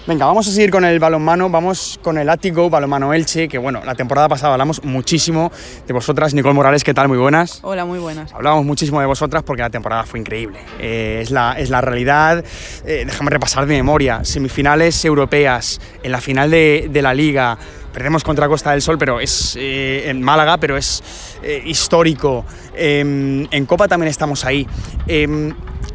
Venga, 0.07 0.25
vamos 0.25 0.47
a 0.47 0.53
seguir 0.53 0.71
con 0.71 0.85
el 0.85 1.01
balonmano, 1.01 1.51
vamos 1.51 1.99
con 2.01 2.17
el 2.17 2.29
Ático, 2.31 2.71
balonmano 2.71 3.13
Elche, 3.13 3.49
que 3.49 3.59
bueno, 3.59 3.83
la 3.85 3.97
temporada 3.97 4.29
pasada 4.29 4.53
hablamos 4.53 4.85
muchísimo 4.85 5.51
de 5.85 5.93
vosotras. 5.93 6.33
Nicole 6.33 6.55
Morales, 6.55 6.85
¿qué 6.85 6.95
tal? 6.95 7.09
Muy 7.09 7.19
buenas. 7.19 7.59
Hola, 7.63 7.85
muy 7.85 7.99
buenas. 7.99 8.33
Hablábamos 8.33 8.65
muchísimo 8.65 9.01
de 9.01 9.07
vosotras 9.07 9.43
porque 9.43 9.63
la 9.63 9.71
temporada 9.71 10.05
fue 10.05 10.21
increíble. 10.21 10.61
Eh, 10.79 11.19
es, 11.23 11.33
la, 11.33 11.55
es 11.59 11.71
la 11.71 11.81
realidad. 11.81 12.45
Eh, 12.85 13.03
déjame 13.05 13.31
repasar 13.31 13.67
de 13.67 13.75
memoria. 13.75 14.25
Semifinales 14.25 15.05
europeas, 15.05 15.81
en 16.05 16.13
la 16.13 16.21
final 16.21 16.53
de, 16.53 16.89
de 16.89 17.03
la 17.03 17.13
Liga. 17.13 17.59
Perdemos 17.93 18.23
contra 18.23 18.47
Costa 18.47 18.71
del 18.71 18.83
Sol, 18.83 18.99
pero 18.99 19.19
es 19.19 19.57
eh, 19.59 20.09
en 20.09 20.23
Málaga, 20.23 20.59
pero 20.59 20.77
es 20.77 21.03
eh, 21.43 21.63
histórico. 21.67 22.45
Em, 22.77 23.49
en 23.51 23.67
Copa 23.67 23.89
también 23.89 24.11
estamos 24.11 24.45
ahí. 24.45 24.69
Em, 25.09 25.53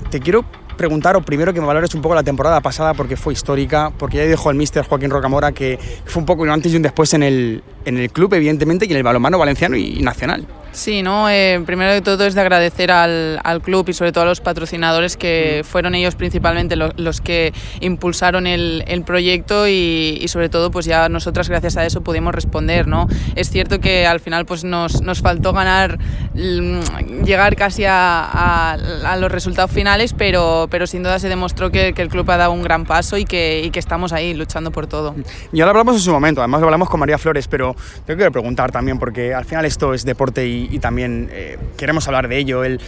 te 0.10 0.20
quiero 0.20 0.44
preguntar, 0.82 1.16
o 1.16 1.22
primero 1.22 1.54
que 1.54 1.62
me 1.62 1.68
valores 1.68 1.94
un 1.94 2.02
poco 2.02 2.16
la 2.16 2.24
temporada 2.24 2.60
pasada 2.62 2.96
porque 2.96 3.16
fue 3.16 3.34
histórica, 3.34 3.92
porque 3.98 4.18
ya 4.18 4.26
dijo 4.26 4.50
el 4.50 4.56
míster 4.58 4.84
Joaquín 4.84 5.12
Rocamora 5.12 5.52
que 5.52 5.78
fue 6.06 6.22
un 6.22 6.26
poco 6.26 6.42
un 6.42 6.50
antes 6.50 6.74
y 6.74 6.76
un 6.76 6.82
después 6.82 7.14
en 7.14 7.22
el, 7.24 7.64
en 7.86 7.98
el 8.00 8.10
club, 8.12 8.34
evidentemente, 8.34 8.86
y 8.88 8.92
en 8.92 8.98
el 8.98 9.04
balonmano 9.04 9.38
valenciano 9.38 9.76
y 9.76 10.02
nacional. 10.02 10.48
Sí, 10.74 11.04
¿no? 11.04 11.30
Eh, 11.30 11.62
primero 11.66 11.92
de 11.92 12.02
todo 12.02 12.26
es 12.26 12.34
de 12.34 12.40
agradecer 12.40 12.92
al, 12.92 13.42
al 13.44 13.62
club 13.62 13.90
y 13.90 13.94
sobre 13.94 14.14
todo 14.14 14.24
a 14.24 14.28
los 14.28 14.40
patrocinadores 14.40 15.18
que 15.18 15.64
fueron 15.66 15.96
ellos 15.96 16.16
principalmente 16.16 16.78
lo- 16.78 16.94
los 16.96 17.20
que 17.20 17.52
impulsaron 17.82 18.48
el, 18.48 18.86
el 18.88 19.04
proyecto 19.04 19.68
y, 19.68 20.18
y 20.22 20.28
sobre 20.30 20.48
todo 20.48 20.72
pues 20.72 20.86
ya 20.86 21.10
nosotras 21.10 21.50
gracias 21.50 21.76
a 21.76 21.86
eso 21.86 22.00
pudimos 22.02 22.34
responder, 22.34 22.88
¿no? 22.88 23.08
Es 23.36 23.50
cierto 23.50 23.82
que 23.82 24.08
al 24.08 24.22
final 24.22 24.46
pues 24.46 24.64
nos, 24.64 25.02
nos 25.02 25.20
faltó 25.22 25.52
ganar, 25.52 25.98
mm, 26.31 26.31
llegar 26.34 27.56
casi 27.56 27.84
a, 27.86 28.74
a- 28.74 29.18
los 29.18 29.32
resultados 29.32 29.72
finales, 29.72 30.14
pero, 30.18 30.68
pero 30.72 30.88
sin 30.88 31.04
duda 31.04 31.20
se 31.20 31.30
demostró 31.30 31.72
que, 31.72 31.94
que 31.94 32.02
el 32.02 32.10
club 32.10 32.30
ha 32.32 32.38
dado 32.38 32.52
un 32.52 32.64
gran 32.64 32.86
paso 32.86 33.18
y 33.18 33.26
que, 33.26 33.62
y 33.64 33.70
que 33.72 33.80
estamos 33.80 34.14
ahí 34.14 34.34
luchando 34.34 34.72
por 34.72 34.88
todo. 34.88 35.14
Y 35.52 35.62
ahora 35.62 35.72
hablamos 35.72 35.96
en 35.96 36.02
su 36.02 36.12
momento, 36.12 36.42
además 36.42 36.62
lo 36.62 36.68
hablamos 36.68 36.90
con 36.90 37.00
María 37.00 37.18
Flores, 37.18 37.48
pero 37.48 37.76
te 38.06 38.16
quiero 38.16 38.32
preguntar 38.32 38.72
también, 38.72 38.98
porque 39.00 39.34
al 39.34 39.46
final 39.46 39.66
esto 39.66 39.94
es 39.94 40.06
deporte 40.06 40.48
y, 40.48 40.80
también 40.80 41.30
eh, 41.32 41.58
queremos 41.78 42.08
hablar 42.08 42.28
de 42.28 42.38
ello, 42.38 42.64
el 42.64 42.80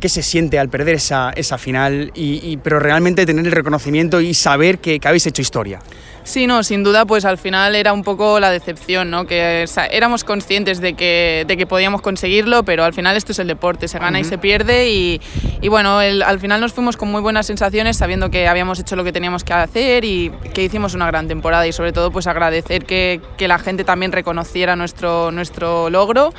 qué 0.00 0.08
se 0.08 0.22
siente 0.22 0.58
al 0.58 0.68
perder 0.68 0.94
esa, 0.96 1.30
esa 1.30 1.58
final, 1.58 2.12
y, 2.14 2.40
y- 2.46 2.56
pero 2.58 2.78
realmente 2.78 3.24
tener 3.26 3.46
el 3.46 3.52
reconocimiento 3.52 4.20
y 4.20 4.34
saber 4.34 4.78
que, 4.78 5.00
que 5.00 5.08
habéis 5.08 5.26
hecho 5.26 5.42
historia. 5.42 5.80
Sí, 6.28 6.46
no, 6.46 6.62
sin 6.62 6.84
duda, 6.84 7.06
pues 7.06 7.24
al 7.24 7.38
final 7.38 7.74
era 7.74 7.94
un 7.94 8.02
poco 8.02 8.38
la 8.38 8.50
decepción, 8.50 9.10
¿no? 9.10 9.24
Que 9.26 9.62
o 9.64 9.66
sea, 9.66 9.86
éramos 9.86 10.24
conscientes 10.24 10.78
de 10.78 10.92
que, 10.92 11.44
de 11.48 11.56
que 11.56 11.66
podíamos 11.66 12.02
conseguirlo, 12.02 12.64
pero 12.64 12.84
al 12.84 12.92
final 12.92 13.16
esto 13.16 13.32
es 13.32 13.38
el 13.38 13.46
deporte, 13.48 13.88
se 13.88 13.98
gana 13.98 14.20
y 14.20 14.24
se 14.24 14.36
pierde 14.36 14.90
y, 14.90 15.22
y 15.62 15.68
bueno, 15.68 16.02
el- 16.02 16.22
al 16.22 16.38
final 16.38 16.60
nos 16.60 16.74
fuimos 16.74 16.98
con 16.98 17.10
muy 17.10 17.22
buenas 17.22 17.46
sensaciones, 17.46 17.96
sabiendo 17.96 18.28
que 18.30 18.46
habíamos 18.46 18.78
hecho 18.78 18.94
lo 18.94 19.04
que 19.04 19.12
teníamos 19.12 19.42
que 19.42 19.54
hacer 19.54 20.04
y 20.04 20.30
que 20.52 20.62
hicimos 20.64 20.92
una 20.92 21.06
gran 21.06 21.28
temporada 21.28 21.66
y 21.66 21.72
sobre 21.72 21.92
todo 21.94 22.10
pues 22.10 22.26
agradecer 22.26 22.84
que, 22.84 23.22
que 23.38 23.48
la 23.48 23.58
gente 23.58 23.84
también 23.84 24.12
reconociera 24.12 24.76
nuestro, 24.76 25.30
nuestro 25.30 25.88
logro 25.88 26.34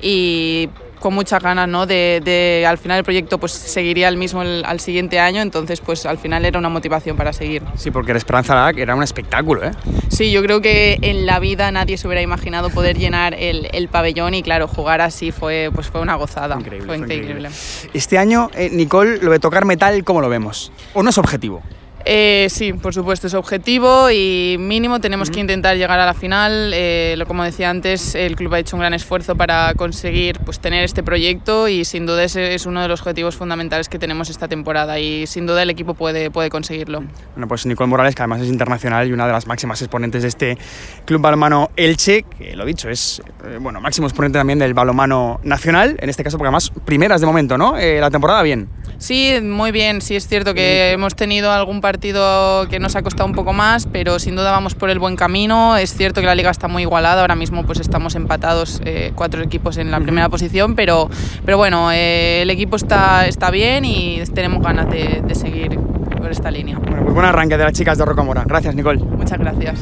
y 0.00 0.70
con 1.04 1.12
muchas 1.12 1.42
ganas, 1.42 1.68
¿no? 1.68 1.84
De, 1.84 2.22
de- 2.24 2.64
al 2.66 2.78
final 2.78 2.96
el 2.96 3.04
proyecto 3.04 3.36
pues 3.36 3.52
seguiría 3.52 4.08
el 4.08 4.16
mismo 4.16 4.40
el- 4.40 4.64
al 4.64 4.80
siguiente 4.80 5.20
año, 5.20 5.42
entonces 5.42 5.82
pues 5.82 6.06
al 6.06 6.16
final 6.16 6.46
era 6.46 6.58
una 6.58 6.70
motivación 6.70 7.14
para 7.14 7.34
seguir. 7.34 7.62
Sí, 7.76 7.90
porque 7.90 8.12
la 8.12 8.18
Esperanza 8.18 8.54
Lac 8.54 8.78
era 8.78 8.94
un 8.94 9.02
espectáculo, 9.02 9.62
¿eh? 9.66 9.72
Sí, 10.08 10.32
yo 10.32 10.40
creo 10.42 10.62
que 10.62 10.96
en 11.02 11.26
la 11.26 11.40
vida 11.40 11.70
nadie 11.70 11.98
se 11.98 12.06
hubiera 12.06 12.22
imaginado 12.22 12.70
poder 12.70 12.96
llenar 12.96 13.34
el, 13.34 13.68
el 13.74 13.88
pabellón 13.88 14.32
y 14.32 14.42
claro, 14.42 14.66
jugar 14.66 15.02
así 15.02 15.30
fue, 15.30 15.68
pues 15.74 15.88
fue 15.88 16.00
una 16.00 16.14
gozada. 16.14 16.56
Increíble, 16.58 16.86
fue 16.86 16.96
fue 16.96 17.16
increíble. 17.16 17.50
Este 17.92 18.16
año, 18.16 18.50
eh, 18.54 18.70
Nicole, 18.72 19.18
lo 19.18 19.30
de 19.32 19.40
tocar 19.40 19.66
metal, 19.66 20.02
¿cómo 20.04 20.22
lo 20.22 20.30
vemos? 20.30 20.72
¿O 20.94 21.02
no 21.02 21.10
es 21.10 21.18
objetivo? 21.18 21.62
Eh, 22.06 22.48
sí, 22.50 22.74
por 22.74 22.92
supuesto, 22.92 23.26
es 23.26 23.34
objetivo 23.34 24.10
y 24.10 24.56
mínimo 24.58 25.00
tenemos 25.00 25.30
que 25.30 25.40
intentar 25.40 25.76
llegar 25.76 26.00
a 26.00 26.06
la 26.06 26.12
final. 26.12 26.72
Eh, 26.74 27.14
lo 27.16 27.26
como 27.26 27.44
decía 27.44 27.70
antes, 27.70 28.14
el 28.14 28.36
club 28.36 28.52
ha 28.54 28.58
hecho 28.58 28.76
un 28.76 28.80
gran 28.80 28.92
esfuerzo 28.92 29.36
para 29.36 29.72
conseguir 29.74 30.38
pues, 30.40 30.60
tener 30.60 30.84
este 30.84 31.02
proyecto 31.02 31.66
y 31.66 31.84
sin 31.86 32.04
duda 32.04 32.24
ese 32.24 32.54
es 32.54 32.66
uno 32.66 32.82
de 32.82 32.88
los 32.88 33.00
objetivos 33.00 33.36
fundamentales 33.36 33.88
que 33.88 33.98
tenemos 33.98 34.28
esta 34.28 34.48
temporada 34.48 34.98
y 34.98 35.26
sin 35.26 35.46
duda 35.46 35.62
el 35.62 35.70
equipo 35.70 35.94
puede, 35.94 36.30
puede 36.30 36.50
conseguirlo. 36.50 37.04
Bueno, 37.34 37.48
pues 37.48 37.64
Nicole 37.64 37.88
Morales, 37.88 38.14
que 38.14 38.22
además 38.22 38.42
es 38.42 38.48
internacional 38.48 39.08
y 39.08 39.12
una 39.12 39.26
de 39.26 39.32
las 39.32 39.46
máximas 39.46 39.80
exponentes 39.80 40.22
de 40.22 40.28
este 40.28 40.58
club 41.06 41.22
balomano 41.22 41.70
Elche, 41.76 42.24
que 42.38 42.54
lo 42.54 42.66
dicho, 42.66 42.90
es 42.90 43.22
eh, 43.46 43.58
bueno, 43.58 43.80
máximo 43.80 44.06
exponente 44.06 44.38
también 44.38 44.58
del 44.58 44.74
balomano 44.74 45.40
nacional, 45.42 45.96
en 45.98 46.10
este 46.10 46.22
caso 46.22 46.36
porque 46.36 46.48
además 46.48 46.70
primeras 46.84 47.22
de 47.22 47.26
momento, 47.26 47.56
¿no? 47.56 47.74
la 47.74 48.10
temporada 48.10 48.42
bien. 48.42 48.68
Sí, 49.04 49.38
muy 49.42 49.70
bien, 49.70 50.00
sí 50.00 50.16
es 50.16 50.26
cierto 50.26 50.54
que 50.54 50.90
hemos 50.92 51.14
tenido 51.14 51.52
algún 51.52 51.82
partido 51.82 52.66
que 52.70 52.78
nos 52.78 52.96
ha 52.96 53.02
costado 53.02 53.28
un 53.28 53.34
poco 53.34 53.52
más, 53.52 53.86
pero 53.92 54.18
sin 54.18 54.34
duda 54.34 54.50
vamos 54.50 54.74
por 54.74 54.88
el 54.88 54.98
buen 54.98 55.14
camino. 55.14 55.76
Es 55.76 55.92
cierto 55.94 56.22
que 56.22 56.26
la 56.26 56.34
liga 56.34 56.50
está 56.50 56.68
muy 56.68 56.84
igualada, 56.84 57.20
ahora 57.20 57.36
mismo 57.36 57.66
pues 57.66 57.80
estamos 57.80 58.14
empatados 58.14 58.80
eh, 58.86 59.12
cuatro 59.14 59.42
equipos 59.42 59.76
en 59.76 59.90
la 59.90 60.00
primera 60.00 60.30
posición, 60.30 60.74
pero, 60.74 61.10
pero 61.44 61.58
bueno, 61.58 61.92
eh, 61.92 62.40
el 62.40 62.48
equipo 62.48 62.76
está, 62.76 63.26
está 63.26 63.50
bien 63.50 63.84
y 63.84 64.22
tenemos 64.32 64.62
ganas 64.62 64.88
de, 64.88 65.20
de 65.22 65.34
seguir 65.34 65.78
por 65.78 66.30
esta 66.30 66.50
línea. 66.50 66.78
Bueno, 66.78 67.02
pues 67.02 67.12
buen 67.12 67.26
arranque 67.26 67.58
de 67.58 67.64
las 67.64 67.74
chicas 67.74 67.98
de 67.98 68.06
Rocamora. 68.06 68.44
Gracias, 68.46 68.74
Nicole. 68.74 69.00
Muchas 69.00 69.38
gracias. 69.38 69.80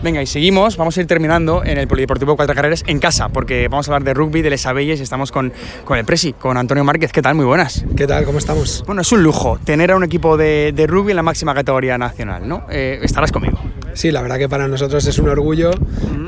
Venga, 0.00 0.22
y 0.22 0.26
seguimos. 0.26 0.76
Vamos 0.76 0.96
a 0.96 1.00
ir 1.00 1.08
terminando 1.08 1.64
en 1.64 1.76
el 1.76 1.88
Polideportivo 1.88 2.36
Cuatro 2.36 2.54
Carreras 2.54 2.84
en 2.86 3.00
casa, 3.00 3.30
porque 3.30 3.66
vamos 3.66 3.88
a 3.88 3.92
hablar 3.92 4.04
de 4.04 4.14
rugby, 4.14 4.42
de 4.42 4.50
Les 4.50 4.64
Abelles, 4.64 5.00
y 5.00 5.02
estamos 5.02 5.32
con, 5.32 5.52
con 5.84 5.98
el 5.98 6.04
Presi, 6.04 6.34
con 6.34 6.56
Antonio 6.56 6.84
Márquez. 6.84 7.10
¿Qué 7.10 7.20
tal? 7.20 7.34
Muy 7.34 7.44
buenas. 7.44 7.84
¿Qué 7.96 8.06
tal? 8.06 8.24
¿Cómo 8.24 8.38
estamos? 8.38 8.84
Bueno, 8.86 9.02
es 9.02 9.10
un 9.10 9.24
lujo 9.24 9.58
tener 9.64 9.90
a 9.90 9.96
un 9.96 10.04
equipo 10.04 10.36
de, 10.36 10.72
de 10.72 10.86
rugby 10.86 11.10
en 11.10 11.16
la 11.16 11.24
máxima 11.24 11.52
categoría 11.52 11.98
nacional, 11.98 12.48
¿no? 12.48 12.64
Eh, 12.70 13.00
estarás 13.02 13.32
conmigo. 13.32 13.58
Sí, 13.94 14.12
la 14.12 14.22
verdad 14.22 14.38
que 14.38 14.48
para 14.48 14.68
nosotros 14.68 15.04
es 15.04 15.18
un 15.18 15.28
orgullo 15.30 15.72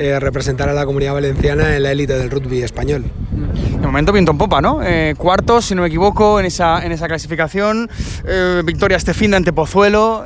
eh, 0.01 0.19
representar 0.19 0.69
a 0.69 0.73
la 0.73 0.85
comunidad 0.85 1.15
valenciana 1.15 1.77
en 1.77 1.85
la 1.85 1.93
élite 1.93 2.19
del 2.19 2.29
rugby 2.29 2.63
español. 2.63 3.05
De 3.31 3.87
momento 3.87 4.13
viento 4.13 4.33
en 4.33 4.39
popa, 4.39 4.61
¿no? 4.61 4.81
Eh, 4.83 5.15
cuartos, 5.17 5.67
si 5.67 5.77
no 5.77 5.83
me 5.83 5.89
equivoco, 5.89 6.41
en 6.41 6.47
esa, 6.47 6.85
en 6.85 6.91
esa 6.91 7.07
clasificación. 7.07 7.89
victoria 8.65 8.97
este 8.97 9.15
fin 9.15 9.31
de 9.31 9.37
ante 9.37 9.53
Pozuelo 9.53 10.25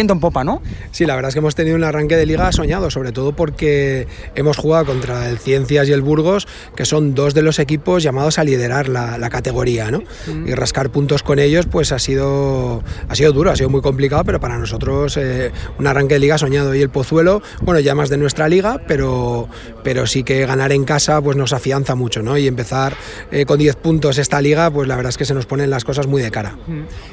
en 0.00 0.20
popa, 0.20 0.44
¿no? 0.44 0.62
Sí, 0.92 1.04
la 1.06 1.14
verdad 1.14 1.30
es 1.30 1.34
que 1.34 1.40
hemos 1.40 1.54
tenido 1.54 1.76
un 1.76 1.84
arranque 1.84 2.16
de 2.16 2.26
liga 2.26 2.50
soñado, 2.52 2.90
sobre 2.90 3.12
todo 3.12 3.32
porque 3.32 4.06
hemos 4.34 4.56
jugado 4.56 4.86
contra 4.86 5.28
el 5.28 5.38
Ciencias 5.38 5.88
y 5.88 5.92
el 5.92 6.02
Burgos, 6.02 6.46
que 6.76 6.84
son 6.84 7.14
dos 7.14 7.34
de 7.34 7.42
los 7.42 7.58
equipos 7.58 8.02
llamados 8.02 8.38
a 8.38 8.44
liderar 8.44 8.88
la, 8.88 9.28
categoría, 9.28 9.90
¿no? 9.90 10.02
Y 10.46 10.54
rascar 10.54 10.88
puntos 10.90 11.22
con 11.22 11.38
ellos, 11.38 11.66
pues 11.66 11.92
ha 11.92 11.98
sido, 11.98 12.82
ha 13.08 13.14
sido 13.14 13.32
duro, 13.32 13.50
ha 13.50 13.56
sido 13.56 13.68
muy 13.68 13.82
complicado, 13.82 14.24
pero 14.24 14.40
para 14.40 14.56
nosotros 14.56 15.16
eh, 15.18 15.52
un 15.78 15.86
arranque 15.86 16.14
de 16.14 16.20
liga 16.20 16.38
soñado. 16.38 16.74
Y 16.74 16.80
el 16.80 16.88
Pozuelo, 16.88 17.42
bueno, 17.60 17.78
ya 17.80 17.94
más 17.94 18.08
de 18.08 18.16
nuestra 18.16 18.48
liga, 18.48 18.80
pero, 18.86 19.48
pero 19.84 20.06
sí 20.06 20.22
que 20.22 20.46
ganar 20.46 20.72
en 20.72 20.84
casa 20.84 21.20
pues 21.20 21.36
nos 21.36 21.52
afianza 21.52 21.94
mucho, 21.94 22.22
¿no? 22.22 22.38
Y 22.38 22.46
empezar 22.46 22.96
eh, 23.30 23.44
con 23.44 23.58
10 23.58 23.76
puntos 23.76 24.18
esta 24.18 24.40
liga, 24.40 24.70
pues 24.70 24.88
la 24.88 24.96
verdad 24.96 25.10
es 25.10 25.18
que 25.18 25.24
se 25.24 25.34
nos 25.34 25.46
ponen 25.46 25.68
las 25.68 25.84
cosas 25.84 26.06
muy 26.06 26.22
de 26.22 26.30
cara. 26.30 26.56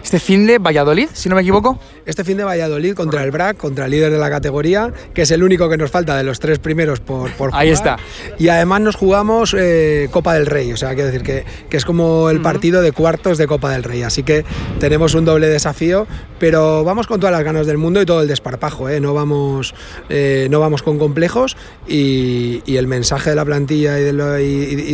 Este 0.04 0.20
fin 0.20 0.48
de 0.48 0.58
Valladolid, 0.58 1.10
si 1.14 1.28
no 1.28 1.36
me 1.36 1.42
equivoco. 1.42 1.80
Este 2.06 2.24
fin 2.24 2.38
de 2.38 2.44
Valladolid 2.44 2.75
contra 2.96 3.24
el 3.24 3.32
BRAC, 3.32 3.58
contra 3.58 3.86
el 3.86 3.92
líder 3.92 4.12
de 4.12 4.18
la 4.18 4.30
categoría, 4.30 4.92
que 5.14 5.24
es 5.24 5.32
el 5.32 5.44
único 5.44 5.70
que 5.70 5.78
nos 5.78 5.92
falta 5.92 6.16
de 6.16 6.24
los 6.24 6.40
tres 6.40 6.60
primeros 6.60 7.00
por, 7.00 7.32
por 7.34 7.52
Ahí 7.54 7.70
está. 7.70 7.98
Y 8.38 8.50
además 8.50 8.82
nos 8.82 8.96
jugamos 8.96 9.56
eh, 9.58 10.10
Copa 10.12 10.34
del 10.34 10.46
Rey, 10.46 10.72
o 10.72 10.78
sea, 10.78 10.90
quiero 10.94 11.08
decir 11.08 11.24
que, 11.24 11.46
que 11.70 11.78
es 11.78 11.86
como 11.86 12.30
el 12.30 12.42
partido 12.42 12.82
de 12.82 12.92
cuartos 12.92 13.38
de 13.38 13.48
Copa 13.48 13.72
del 13.72 13.84
Rey. 13.84 14.04
Así 14.04 14.24
que 14.24 14.46
tenemos 14.80 15.14
un 15.14 15.26
doble 15.26 15.48
desafío, 15.48 16.08
pero 16.40 16.84
vamos 16.84 17.08
con 17.08 17.20
todas 17.20 17.34
las 17.34 17.44
ganas 17.44 17.66
del 17.66 17.78
mundo 17.78 18.02
y 18.02 18.06
todo 18.06 18.22
el 18.22 18.28
desparpajo, 18.28 18.90
¿eh? 18.90 19.00
no, 19.00 19.14
vamos, 19.14 19.74
eh, 20.10 20.48
no 20.50 20.60
vamos 20.60 20.84
con 20.84 20.98
complejos 20.98 21.56
y, 21.88 22.62
el 22.76 22.88
mensaje 22.88 23.30
de 23.30 23.38
la 23.38 23.46
plantilla 23.46 23.98
y, 23.98 24.04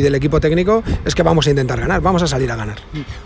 del 0.01 0.15
equipo 0.15 0.39
técnico 0.39 0.83
es 1.03 1.15
que 1.15 1.23
vamos 1.23 1.47
a 1.47 1.49
intentar 1.49 1.79
ganar, 1.79 1.99
vamos 1.99 2.21
a 2.21 2.27
salir 2.27 2.51
a 2.51 2.55
ganar. 2.55 2.77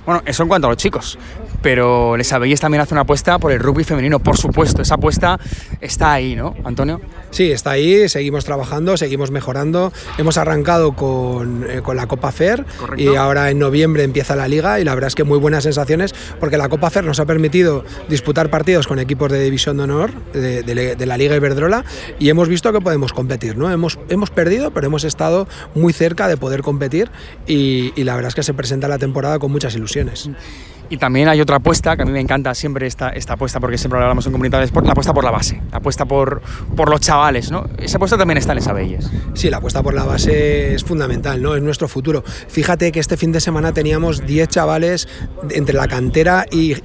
Bueno, 0.06 0.22
eso 0.26 0.44
en 0.44 0.50
cuanto 0.50 0.68
a 0.68 0.70
los 0.70 0.78
chicos, 0.78 1.18
pero 1.66 2.16
Les 2.16 2.32
Abelles 2.32 2.60
también 2.60 2.82
hace 2.82 2.94
una 2.94 3.02
apuesta 3.02 3.40
por 3.40 3.52
el 3.52 3.60
rugby 3.60 3.84
femenino, 3.84 4.20
por 4.20 4.38
supuesto, 4.38 4.84
esa 4.84 4.94
apuesta 4.94 5.40
está 5.82 6.14
ahí, 6.14 6.36
¿no, 6.36 6.54
Antonio? 6.64 7.02
Sí, 7.32 7.52
está 7.52 7.72
ahí, 7.72 8.08
seguimos 8.08 8.46
trabajando, 8.46 8.98
seguimos 8.98 9.32
mejorando. 9.32 9.92
Hemos 10.20 10.38
arrancado 10.38 10.96
con, 10.96 11.66
eh, 11.68 11.82
con 11.82 11.98
la 11.98 12.06
Copa 12.06 12.32
FER 12.32 12.64
y 12.98 13.16
ahora 13.16 13.50
en 13.50 13.58
noviembre 13.58 14.04
empieza 14.04 14.36
la 14.36 14.48
liga 14.48 14.80
y 14.80 14.84
la 14.84 14.94
verdad 14.94 15.08
es 15.08 15.16
que 15.16 15.24
muy 15.24 15.40
buenas 15.40 15.64
sensaciones 15.64 16.14
porque 16.40 16.56
la 16.60 16.70
Copa 16.70 16.92
FER 16.92 17.04
nos 17.04 17.20
ha 17.20 17.26
permitido 17.26 17.84
disputar 18.10 18.52
partidos 18.52 18.86
con 18.86 19.00
equipos 19.00 19.32
de 19.32 19.44
división 19.44 19.78
de 19.78 19.84
honor 19.86 20.12
de, 20.34 21.04
la 21.04 21.18
Liga 21.18 21.36
Iberdrola 21.36 21.84
y 22.20 22.30
hemos 22.30 22.48
visto 22.48 22.72
que 22.74 22.80
podemos 22.80 23.12
competir, 23.12 23.58
¿no? 23.58 23.72
Hemos, 23.72 23.98
hemos 24.10 24.30
perdido, 24.30 24.70
pero 24.70 24.86
hemos 24.86 25.04
estado 25.04 25.48
muy 25.74 25.94
cerca 25.94 26.28
de 26.28 26.38
poder 26.38 26.62
competir 26.62 27.10
y, 27.48 27.92
y 27.96 28.04
la 28.04 28.14
verdad 28.14 28.28
es 28.30 28.36
que 28.36 28.44
se 28.44 28.54
presenta 28.54 28.88
la 28.88 29.00
temporada 29.00 29.40
con 29.40 29.52
muchas 29.52 29.74
ilusiones. 29.74 30.30
Y 30.90 30.98
también 30.98 31.28
hay 31.28 31.42
otra 31.42 31.58
apuesta, 31.58 31.96
que 31.96 32.04
a 32.04 32.06
mí 32.06 32.12
me 32.12 32.20
encanta 32.20 32.54
siempre 32.54 32.88
esta, 32.88 33.10
esta 33.10 33.34
apuesta, 33.34 33.60
porque 33.60 33.78
siempre 33.78 34.00
hablamos 34.00 34.26
en 34.26 34.32
comunidad 34.32 34.60
de 34.60 34.66
sport, 34.66 34.86
la 34.86 34.92
apuesta 34.92 35.14
por 35.14 35.24
la 35.24 35.32
base, 35.32 35.62
la 35.72 35.78
apuesta 35.78 36.06
por, 36.06 36.42
por 36.76 36.90
los 36.90 37.00
chavales, 37.02 37.52
¿no? 37.52 37.68
Esa 37.78 37.98
apuesta 37.98 38.18
también 38.18 38.38
está 38.38 38.52
en 38.52 38.60
esa 38.60 38.72
Abelles. 38.72 39.10
Sí, 39.34 39.50
la 39.50 39.58
apuesta 39.58 39.82
por 39.82 39.94
la 39.94 40.04
base 40.04 40.74
es 40.74 40.84
fundamental, 40.84 41.42
¿no? 41.42 41.56
Es 41.56 41.64
nuestro 41.64 41.88
futuro. 41.88 42.24
Fíjate 42.48 42.92
que 42.92 43.00
este 43.00 43.18
fin 43.18 43.32
de 43.32 43.40
semana 43.40 43.74
teníamos 43.74 44.26
10 44.26 44.50
chavales 44.50 45.08
entre 45.50 45.76
la 45.76 45.88
cantera 45.88 46.46
y, 46.52 46.76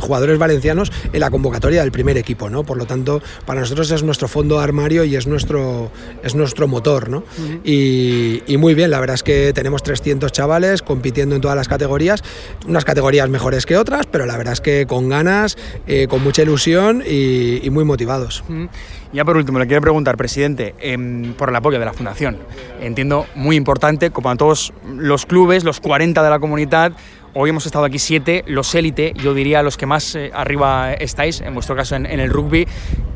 jugadores 0.00 0.38
valencianos 0.38 0.92
en 1.12 1.20
la 1.20 1.30
convocatoria 1.30 1.80
del 1.80 1.92
primer 1.92 2.18
equipo, 2.18 2.50
¿no? 2.50 2.64
Por 2.64 2.76
lo 2.76 2.86
tanto, 2.86 3.22
para 3.46 3.60
nosotros 3.60 3.90
es 3.90 4.02
nuestro 4.02 4.28
fondo 4.28 4.60
armario 4.60 5.04
y 5.04 5.16
es 5.16 5.26
nuestro, 5.26 5.90
es 6.22 6.34
nuestro 6.34 6.68
motor, 6.68 7.08
¿no? 7.08 7.24
y, 7.64 8.42
y 8.46 8.56
muy 8.56 8.74
bien, 8.74 8.90
la 8.90 9.00
verdad 9.00 9.14
es 9.14 9.22
que 9.22 9.52
tenemos 9.54 9.82
300 9.82 10.30
chavales 10.32 10.82
compitiendo 10.82 11.34
en 11.34 11.40
todas 11.40 11.56
las 11.56 11.68
categorías, 11.68 12.22
unas 12.66 12.84
categorías 12.84 13.23
mejores 13.30 13.66
que 13.66 13.76
otras, 13.76 14.06
pero 14.06 14.26
la 14.26 14.36
verdad 14.36 14.54
es 14.54 14.60
que 14.60 14.86
con 14.86 15.08
ganas, 15.08 15.56
eh, 15.86 16.06
con 16.08 16.22
mucha 16.22 16.42
ilusión 16.42 17.02
y, 17.06 17.68
muy 17.70 17.84
motivados. 17.84 18.44
Ya 19.12 19.24
por 19.24 19.36
último, 19.36 19.58
le 19.58 19.66
quiero 19.66 19.80
preguntar, 19.80 20.16
presidente, 20.16 20.74
em, 20.78 21.34
por 21.34 21.48
el 21.48 21.56
apoyo 21.56 21.78
de 21.78 21.84
la 21.84 21.92
Fundación. 21.92 22.38
Entiendo 22.80 23.26
muy 23.34 23.56
importante, 23.56 24.10
como 24.10 24.30
a 24.30 24.36
todos 24.36 24.72
los 24.86 25.26
clubes, 25.26 25.64
los 25.64 25.80
40 25.80 26.22
de 26.22 26.30
la 26.30 26.38
comunidad, 26.38 26.92
Hoy 27.36 27.50
hemos 27.50 27.66
estado 27.66 27.84
aquí 27.84 27.98
siete, 27.98 28.44
los 28.46 28.72
élite, 28.76 29.12
yo 29.16 29.34
diría 29.34 29.60
los 29.64 29.76
que 29.76 29.86
más 29.86 30.14
eh, 30.14 30.30
arriba 30.32 30.94
estáis, 30.94 31.40
en 31.40 31.52
vuestro 31.52 31.74
caso 31.74 31.96
en, 31.96 32.06
el 32.06 32.30
rugby, 32.30 32.64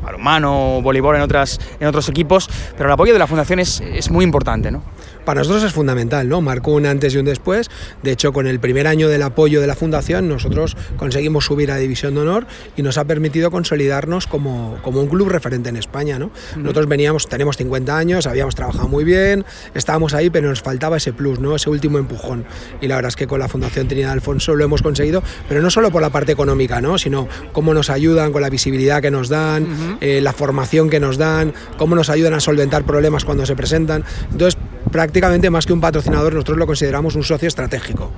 balonmano, 0.03 0.81
voleibol 0.81 1.15
en, 1.15 1.21
otras, 1.21 1.57
en 1.79 1.87
otros 1.87 2.09
equipos, 2.09 2.49
pero 2.75 2.89
el 2.89 2.93
apoyo 2.93 3.13
de 3.13 3.19
la 3.19 3.27
fundación 3.27 3.59
es, 3.59 3.79
es 3.79 4.11
muy 4.11 4.25
importante, 4.25 4.71
¿no? 4.71 4.83
Para 5.29 5.41
nosotros 5.41 5.63
es 5.63 5.73
fundamental, 5.73 6.27
¿no? 6.27 6.41
Marcó 6.41 6.71
un 6.71 6.87
antes 6.87 7.13
y 7.13 7.19
un 7.19 7.25
después. 7.25 7.69
De 8.01 8.11
hecho, 8.11 8.33
con 8.33 8.47
el 8.47 8.59
primer 8.59 8.87
año 8.87 9.09
del 9.09 9.21
apoyo 9.21 9.61
de 9.61 9.67
la 9.67 9.75
Fundación, 9.75 10.27
nosotros 10.27 10.75
conseguimos 10.97 11.45
subir 11.45 11.71
a 11.71 11.77
División 11.77 12.15
de 12.15 12.21
Honor 12.21 12.47
y 12.75 12.81
nos 12.81 12.97
ha 12.97 13.05
permitido 13.05 13.51
consolidarnos 13.51 14.25
como, 14.25 14.79
como 14.81 15.01
un 15.01 15.07
club 15.07 15.29
referente 15.29 15.69
en 15.69 15.77
España, 15.77 16.17
¿no? 16.17 16.31
Nosotros 16.57 16.87
veníamos, 16.87 17.29
tenemos 17.29 17.57
50 17.57 17.95
años, 17.95 18.25
habíamos 18.25 18.55
trabajado 18.55 18.87
muy 18.87 19.03
bien, 19.03 19.45
estábamos 19.75 20.15
ahí, 20.15 20.31
pero 20.31 20.49
nos 20.49 20.63
faltaba 20.63 20.97
ese 20.97 21.13
plus, 21.13 21.39
¿no? 21.39 21.55
Ese 21.55 21.69
último 21.69 21.99
empujón. 21.99 22.45
Y 22.81 22.87
la 22.87 22.95
verdad 22.95 23.09
es 23.09 23.15
que 23.15 23.27
con 23.27 23.39
la 23.39 23.47
Fundación 23.47 23.87
Trinidad 23.87 24.13
Alfonso 24.13 24.55
lo 24.55 24.65
hemos 24.65 24.81
conseguido, 24.81 25.21
pero 25.47 25.61
no 25.61 25.69
solo 25.69 25.91
por 25.91 26.01
la 26.01 26.09
parte 26.09 26.31
económica, 26.31 26.81
¿no? 26.81 26.97
Sino 26.97 27.27
cómo 27.51 27.75
nos 27.75 27.91
ayudan 27.91 28.31
con 28.31 28.41
la 28.41 28.49
visibilidad 28.49 28.99
que 28.99 29.11
nos 29.11 29.29
dan, 29.29 29.99
eh, 30.01 30.21
la 30.21 30.33
formación 30.33 30.89
que 30.89 30.99
nos 30.99 31.19
dan, 31.19 31.53
cómo 31.77 31.93
nos 31.93 32.09
ayudan 32.09 32.33
a 32.33 32.39
solventar 32.39 32.83
problemas 32.83 33.25
cuando 33.25 33.45
se 33.45 33.55
presentan. 33.55 34.03
Entonces, 34.31 34.57
prácticamente 34.91 35.49
más 35.49 35.65
que 35.65 35.73
un 35.73 35.81
patrocinador, 35.81 36.33
nosotros 36.33 36.57
lo 36.57 36.65
consideramos 36.65 37.15
un 37.15 37.23
socio 37.23 37.47
estratégico. 37.47 38.11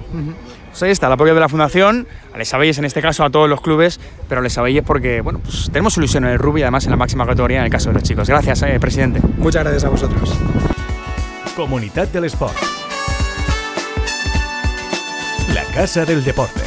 Pues 0.69 0.83
ahí 0.83 0.91
está, 0.91 1.07
el 1.07 1.13
apoyo 1.13 1.33
de 1.33 1.39
la 1.39 1.49
Fundación, 1.49 2.07
a 2.33 2.37
Les 2.37 2.53
Abelles 2.53 2.77
en 2.77 2.85
este 2.85 3.01
caso, 3.01 3.23
a 3.23 3.29
todos 3.29 3.49
los 3.49 3.61
clubes, 3.61 3.99
pero 4.29 4.41
Les 4.41 4.57
Abelles 4.57 4.83
porque 4.85 5.21
bueno, 5.21 5.39
pues 5.39 5.69
tenemos 5.71 5.97
ilusión 5.97 6.23
en 6.25 6.31
el 6.31 6.39
rugby 6.39 6.61
y 6.61 6.63
además 6.63 6.85
en 6.85 6.91
la 6.91 6.97
máxima 6.97 7.25
categoría 7.25 7.59
en 7.59 7.65
el 7.65 7.71
caso 7.71 7.89
de 7.89 7.95
los 7.95 8.03
chicos. 8.03 8.27
Gracias, 8.27 8.61
eh, 8.63 8.79
presidente. 8.79 9.21
Muchas 9.37 9.63
gracias 9.63 9.83
a 9.83 9.89
vosotros. 9.89 10.33
Comunidad 11.55 12.07
del 12.07 12.25
Sport. 12.25 12.55
La 15.53 15.63
Casa 15.73 16.05
del 16.05 16.23
Deporte. 16.23 16.61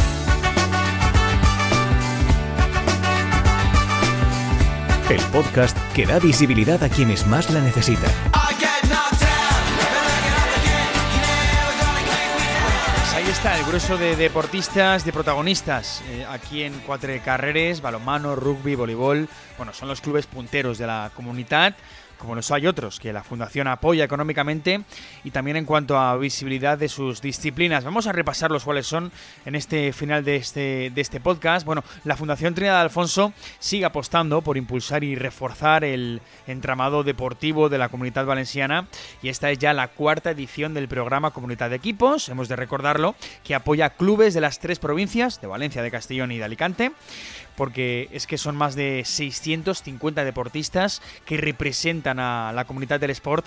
El 5.08 5.20
podcast 5.32 5.76
que 5.94 6.06
da 6.06 6.18
visibilidad 6.18 6.82
a 6.82 6.88
quienes 6.88 7.26
más 7.26 7.50
la 7.50 7.60
necesitan. 7.60 8.10
El 13.64 13.70
grueso 13.70 13.96
de 13.96 14.14
deportistas, 14.14 15.06
de 15.06 15.12
protagonistas 15.12 16.02
eh, 16.10 16.26
aquí 16.28 16.62
en 16.62 16.78
Cuatro 16.80 17.10
Carreres, 17.24 17.80
balonmano, 17.80 18.36
rugby, 18.36 18.74
voleibol. 18.74 19.26
Bueno, 19.56 19.72
son 19.72 19.88
los 19.88 20.02
clubes 20.02 20.26
punteros 20.26 20.76
de 20.76 20.86
la 20.86 21.10
comunidad. 21.14 21.74
Como 22.24 22.34
los 22.34 22.50
hay 22.50 22.66
otros, 22.66 22.98
que 22.98 23.12
la 23.12 23.22
Fundación 23.22 23.68
apoya 23.68 24.04
económicamente 24.04 24.82
y 25.22 25.30
también 25.30 25.56
en 25.56 25.64
cuanto 25.64 25.98
a 25.98 26.16
visibilidad 26.16 26.78
de 26.78 26.88
sus 26.88 27.20
disciplinas. 27.20 27.84
Vamos 27.84 28.06
a 28.06 28.12
repasar 28.12 28.50
los 28.50 28.64
cuáles 28.64 28.86
son 28.86 29.12
en 29.44 29.54
este 29.54 29.92
final 29.92 30.24
de 30.24 30.36
este, 30.36 30.90
de 30.94 31.00
este 31.00 31.20
podcast. 31.20 31.66
Bueno, 31.66 31.84
la 32.04 32.16
Fundación 32.16 32.54
Trinidad 32.54 32.80
Alfonso 32.80 33.32
sigue 33.58 33.84
apostando 33.84 34.42
por 34.42 34.56
impulsar 34.56 35.04
y 35.04 35.14
reforzar 35.14 35.84
el 35.84 36.22
entramado 36.46 37.04
deportivo 37.04 37.68
de 37.68 37.78
la 37.78 37.88
comunidad 37.90 38.24
valenciana 38.24 38.88
y 39.22 39.28
esta 39.28 39.50
es 39.50 39.58
ya 39.58 39.74
la 39.74 39.88
cuarta 39.88 40.30
edición 40.30 40.74
del 40.74 40.88
programa 40.88 41.32
Comunidad 41.32 41.70
de 41.70 41.76
Equipos, 41.76 42.28
hemos 42.28 42.48
de 42.48 42.56
recordarlo, 42.56 43.14
que 43.42 43.54
apoya 43.54 43.90
clubes 43.90 44.34
de 44.34 44.40
las 44.40 44.58
tres 44.58 44.78
provincias, 44.78 45.40
de 45.40 45.46
Valencia, 45.46 45.82
de 45.82 45.90
Castellón 45.90 46.32
y 46.32 46.38
de 46.38 46.44
Alicante 46.44 46.92
porque 47.56 48.08
es 48.12 48.26
que 48.26 48.38
son 48.38 48.56
más 48.56 48.74
de 48.74 49.02
650 49.04 50.24
deportistas 50.24 51.02
que 51.24 51.36
representan 51.36 52.18
a 52.18 52.52
la 52.52 52.64
comunidad 52.64 53.00
del 53.00 53.10
sport 53.10 53.46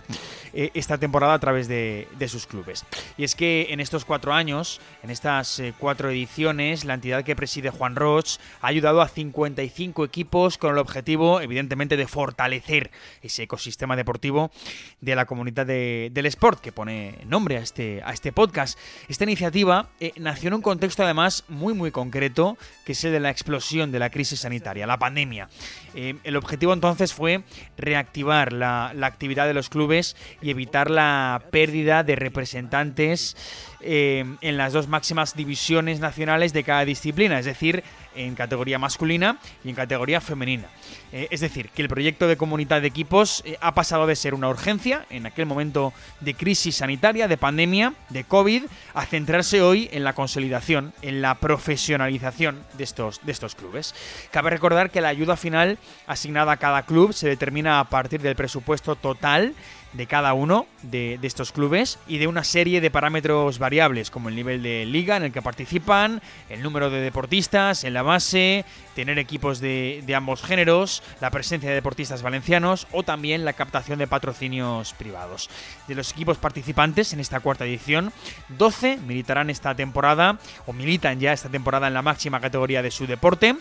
eh, 0.54 0.72
esta 0.74 0.98
temporada 0.98 1.34
a 1.34 1.40
través 1.40 1.68
de, 1.68 2.08
sus 2.28 2.46
clubes. 2.46 2.86
Y 3.18 3.24
es 3.24 3.36
que 3.36 3.68
en 3.70 3.80
estos 3.80 4.04
cuatro 4.04 4.34
años, 4.34 4.82
en 5.02 5.12
estas 5.12 5.60
eh, 5.60 5.74
cuatro 5.78 6.10
ediciones, 6.10 6.84
la 6.84 6.96
entidad 6.96 7.24
que 7.24 7.38
preside 7.38 7.70
Juan 7.70 7.96
Roch 7.96 8.38
ha 8.62 8.68
ayudado 8.68 9.02
a 9.02 9.08
55 9.08 10.04
equipos 10.04 10.58
con 10.58 10.74
el 10.74 10.78
objetivo, 10.78 11.40
evidentemente, 11.40 11.96
de 11.96 12.08
fortalecer 12.08 12.92
ese 13.22 13.44
ecosistema 13.44 13.96
deportivo 13.96 14.52
de 15.00 15.16
la 15.16 15.26
comunidad 15.26 15.66
del 15.66 16.26
sport, 16.26 16.60
que 16.60 16.72
pone 16.72 17.20
nombre 17.26 17.58
a 17.58 17.62
este, 17.62 18.02
a 18.04 18.12
este 18.12 18.32
podcast. 18.32 18.78
Esta 19.08 19.24
iniciativa 19.24 19.90
eh, 20.00 20.12
nació 20.18 20.50
en 20.50 20.56
un 20.56 20.62
contexto 20.62 21.04
además 21.04 21.46
muy 21.48 21.74
muy 21.74 21.92
concreto, 21.92 22.58
que 22.86 22.92
es 22.92 23.04
el 23.04 23.12
de 23.12 23.20
la 23.20 23.30
explosión 23.30 23.92
de 23.92 23.97
la 24.00 24.10
crisis 24.10 24.40
sanitaria, 24.40 24.88
la 24.88 25.00
pandemia. 25.00 25.50
Eh, 25.96 26.16
el 26.24 26.36
objetivo 26.36 26.74
entonces 26.74 27.14
fue 27.14 27.44
reactivar 27.78 28.54
la, 28.54 28.92
la 28.96 29.08
actividad 29.08 29.48
de 29.48 29.54
los 29.54 29.70
clubes 29.70 30.16
y 30.42 30.50
evitar 30.50 30.90
la 30.90 31.44
pérdida 31.52 32.04
de 32.04 32.16
representantes 32.16 33.36
eh, 33.82 34.26
en 34.42 34.58
las 34.58 34.74
dos 34.74 34.88
máximas 34.88 35.36
divisiones 35.36 36.00
nacionales 36.00 36.52
de 36.52 36.64
cada 36.64 36.84
disciplina, 36.84 37.38
es 37.38 37.46
decir, 37.46 37.84
en 38.18 38.36
categoría 38.36 38.80
masculina 38.80 39.40
y 39.64 39.70
en 39.70 39.76
categoría 39.76 40.22
femenina. 40.22 40.68
Eh, 41.12 41.28
es 41.32 41.40
decir, 41.40 41.70
que 41.70 41.82
el 41.82 41.88
proyecto 41.88 42.28
de 42.28 42.36
comunidad 42.36 42.82
de 42.82 42.88
equipos 42.88 43.42
eh, 43.46 43.58
ha 43.62 43.74
pasado 43.74 44.08
de 44.08 44.16
ser 44.16 44.34
una 44.34 44.50
urgencia 44.50 45.06
en 45.10 45.26
aquel 45.26 45.46
momento 45.46 45.94
de 46.20 46.34
crisis 46.34 46.76
sanitaria, 46.76 47.28
de 47.28 47.38
pandemia, 47.38 47.94
de 48.10 48.24
COVID, 48.26 48.64
a 48.94 49.06
centrarse 49.06 49.62
hoy 49.62 49.90
en 49.94 50.04
la 50.04 50.14
consolidación, 50.14 50.94
en 51.02 51.22
la 51.22 51.36
profesionalización 51.36 52.62
de 52.78 52.84
estos, 52.84 53.22
de 53.24 53.32
estos 53.32 53.56
clubes. 53.56 53.96
Cabe 54.32 54.50
recordar 54.50 54.90
que 54.90 55.02
la 55.02 55.10
ayuda 55.10 55.38
final 55.38 55.78
asignada 56.08 56.54
a 56.54 56.58
cada 56.58 56.84
club 56.84 57.14
se 57.14 57.28
determina 57.30 57.80
a 57.80 57.86
partir 57.86 58.22
del 58.22 58.36
presupuesto 58.36 58.96
total 58.96 59.54
de 59.94 60.08
cada 60.08 60.34
uno 60.34 60.66
de, 60.84 61.20
estos 61.22 61.52
clubes 61.52 62.00
y 62.08 62.18
de 62.18 62.28
una 62.28 62.44
serie 62.44 62.82
de 62.82 62.92
parámetros 62.92 63.60
variables 63.60 64.12
como 64.12 64.30
el 64.30 64.36
nivel 64.36 64.64
de 64.64 64.86
liga 64.86 65.18
en 65.18 65.24
el 65.24 65.32
que 65.32 65.42
participan, 65.42 66.22
el 66.50 66.62
número 66.62 66.90
de 66.90 67.02
deportistas 67.02 67.84
en 67.84 67.94
la 67.94 68.02
base, 68.02 68.66
tener 68.96 69.20
equipos 69.20 69.60
de, 69.60 70.04
ambos 70.16 70.42
géneros, 70.42 71.04
la 71.22 71.32
presencia 71.32 71.70
de 71.70 71.76
deportistas 71.76 72.22
valencianos 72.22 72.88
o 72.92 73.04
también 73.04 73.46
la 73.46 73.54
captación 73.54 74.00
de 74.00 74.08
patrocinios 74.08 74.94
privados. 74.94 75.50
De 75.88 75.96
los 75.96 76.12
equipos 76.12 76.38
participantes 76.38 77.14
en 77.14 77.20
esta 77.20 77.40
cuarta 77.40 77.66
edición, 77.66 78.12
12 78.50 78.98
militarán 78.98 79.50
esta 79.50 79.76
temporada 79.76 80.40
o 80.66 80.74
militan 80.74 81.20
ya 81.20 81.34
esta 81.34 81.50
temporada 81.50 81.88
en 81.88 81.94
la 81.94 82.02
máxima 82.02 82.40
categoría 82.40 82.82
de 82.82 82.92
su 82.92 83.08
deporte. 83.08 83.56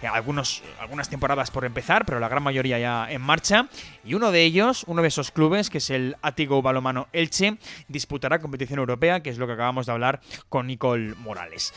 Eh, 0.00 0.06
algunos, 0.06 0.62
algunas 0.80 1.08
temporadas 1.08 1.50
por 1.50 1.64
empezar, 1.64 2.04
pero 2.04 2.20
la 2.20 2.28
gran 2.28 2.42
mayoría 2.42 2.78
ya 2.78 3.10
en 3.10 3.20
marcha. 3.20 3.66
Y 4.04 4.14
uno 4.14 4.30
de 4.30 4.42
ellos, 4.44 4.84
uno 4.86 5.02
de 5.02 5.08
esos 5.08 5.30
clubes, 5.30 5.67
que 5.70 5.78
es 5.78 5.90
el 5.90 6.16
Atigo 6.22 6.62
Balomano 6.62 7.08
Elche, 7.12 7.58
disputará 7.88 8.40
competición 8.40 8.78
europea, 8.78 9.22
que 9.22 9.30
es 9.30 9.38
lo 9.38 9.46
que 9.46 9.54
acabamos 9.54 9.86
de 9.86 9.92
hablar 9.92 10.20
con 10.48 10.66
Nicole 10.66 11.14
Morales. 11.16 11.72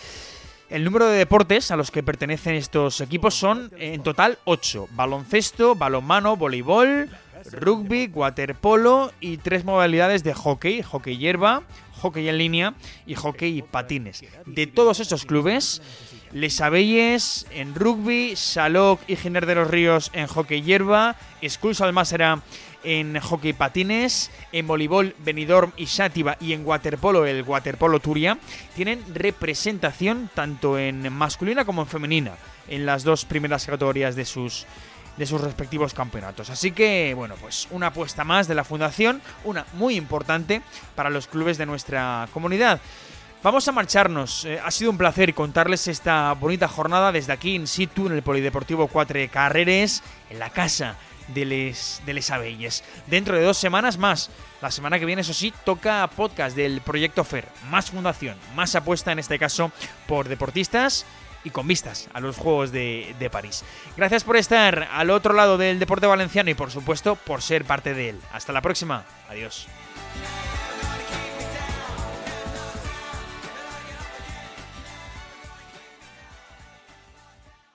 El 0.69 0.86
número 0.86 1.08
de 1.08 1.17
deportes 1.17 1.69
a 1.71 1.75
los 1.75 1.91
que 1.91 2.01
pertenecen 2.01 2.56
estos 2.56 3.01
equipos 3.01 3.36
son 3.36 3.71
en 3.77 4.04
total 4.04 4.38
8. 4.45 4.88
Baloncesto, 4.91 5.75
balonmano, 5.75 6.38
voleibol, 6.38 7.10
rugby, 7.51 8.10
waterpolo 8.13 9.12
y 9.19 9.36
tres 9.38 9.65
modalidades 9.65 10.23
de 10.23 10.34
hockey, 10.34 10.82
hockey 10.82 11.17
hierba, 11.17 11.63
hockey 12.01 12.30
en 12.30 12.38
línea 12.38 12.73
y 13.06 13.15
hockey 13.15 13.58
y 13.58 13.62
patines. 13.62 14.23
De 14.45 14.67
todos 14.67 15.01
estos 15.01 15.25
clubes, 15.25 15.82
Les 16.32 16.62
Abelles 16.62 17.47
en 17.51 17.75
rugby, 17.75 18.36
Saloc 18.36 19.01
y 19.08 19.15
Giner 19.17 19.45
de 19.45 19.56
los 19.56 19.69
Ríos 19.69 20.10
en 20.13 20.27
hockey 20.27 20.62
hierba, 20.62 21.17
Skulls 21.45 21.82
Almásera 21.82 22.41
en 22.84 23.20
hockey 23.20 23.54
patines, 23.54 24.32
en 24.52 24.67
voleibol 24.67 25.15
Benidorm 25.20 25.72
y 25.78 25.88
Sátiva 25.88 26.38
y 26.39 26.54
en 26.54 26.65
waterpolo 26.65 27.26
el 27.26 27.44
waterpolo 27.44 28.00
Turia, 28.00 28.38
tienen 28.76 29.04
representación 29.13 30.30
tanto 30.34 30.78
en 30.78 31.12
masculina 31.13 31.65
como 31.65 31.82
en 31.82 31.88
femenina 31.88 32.32
en 32.67 32.86
las 32.86 33.04
dos 33.04 33.26
primeras 33.26 33.65
categorías 33.65 34.15
de 34.15 34.26
sus 34.26 34.65
de 35.17 35.26
sus 35.26 35.41
respectivos 35.41 35.94
campeonatos. 35.94 36.50
Así 36.50 36.72
que, 36.72 37.13
bueno, 37.13 37.36
pues 37.39 37.67
una 37.72 37.88
apuesta 37.88 38.24
más 38.24 38.48
de 38.48 38.56
la 38.56 38.63
fundación, 38.63 39.22
una 39.44 39.65
muy 39.74 39.96
importante 39.96 40.62
para 40.96 41.10
los 41.10 41.28
clubes 41.28 41.58
de 41.58 41.65
nuestra 41.65 42.28
comunidad. 42.34 42.80
Vamos 43.44 43.67
a 43.67 43.72
marcharnos. 43.72 44.46
Eh, 44.46 44.60
ha 44.63 44.72
sido 44.72 44.91
un 44.91 44.98
placer 44.98 45.34
contarles 45.34 45.88
esta 45.88 46.32
bonita 46.34 46.67
jornada 46.67 47.12
desde 47.12 47.34
aquí 47.34 47.56
in 47.56 47.67
situ 47.67 48.08
en 48.08 48.13
el 48.13 48.22
Polideportivo 48.22 48.88
Cuatre 48.88 49.28
Carreres, 49.28 50.04
en 50.30 50.39
la 50.39 50.50
casa 50.52 50.96
de 51.34 51.46
Les, 51.46 52.02
de 52.06 52.13
les 52.13 52.32
Abelles. 52.32 52.84
Dentro 53.08 53.36
de 53.36 53.44
dos 53.44 53.58
semanas 53.58 53.98
más. 53.98 54.30
La 54.62 54.72
semana 54.72 55.00
que 55.00 55.06
viene, 55.06 55.22
eso 55.22 55.34
sí, 55.34 55.54
toca 55.65 56.08
podcast 56.15 56.56
del 56.56 56.82
Proyecto 56.82 57.24
FER. 57.24 57.48
Más 57.70 57.91
fundación, 57.91 58.38
más 58.56 58.76
apuesta 58.76 59.12
en 59.12 59.20
este 59.20 59.39
caso 59.39 59.72
por 60.08 60.28
deportistas 60.28 61.06
y 61.44 61.50
con 61.50 61.67
vistas 61.67 62.10
a 62.13 62.20
los 62.20 62.38
Juegos 62.38 62.72
de, 62.72 63.15
de, 63.17 63.30
París. 63.30 63.63
Gracias 63.98 64.24
por 64.24 64.38
estar 64.38 64.88
al 64.91 65.10
otro 65.10 65.34
lado 65.34 65.58
del 65.58 65.80
deporte 65.80 66.06
valenciano 66.06 66.50
y 66.50 66.54
por 66.54 66.72
supuesto 66.72 67.15
por 67.15 67.41
ser 67.41 67.65
parte 67.65 67.94
de 67.94 68.10
él. 68.10 68.20
Hasta 68.32 68.54
la 68.54 68.62
próxima. 68.62 69.06
Adiós. 69.30 69.67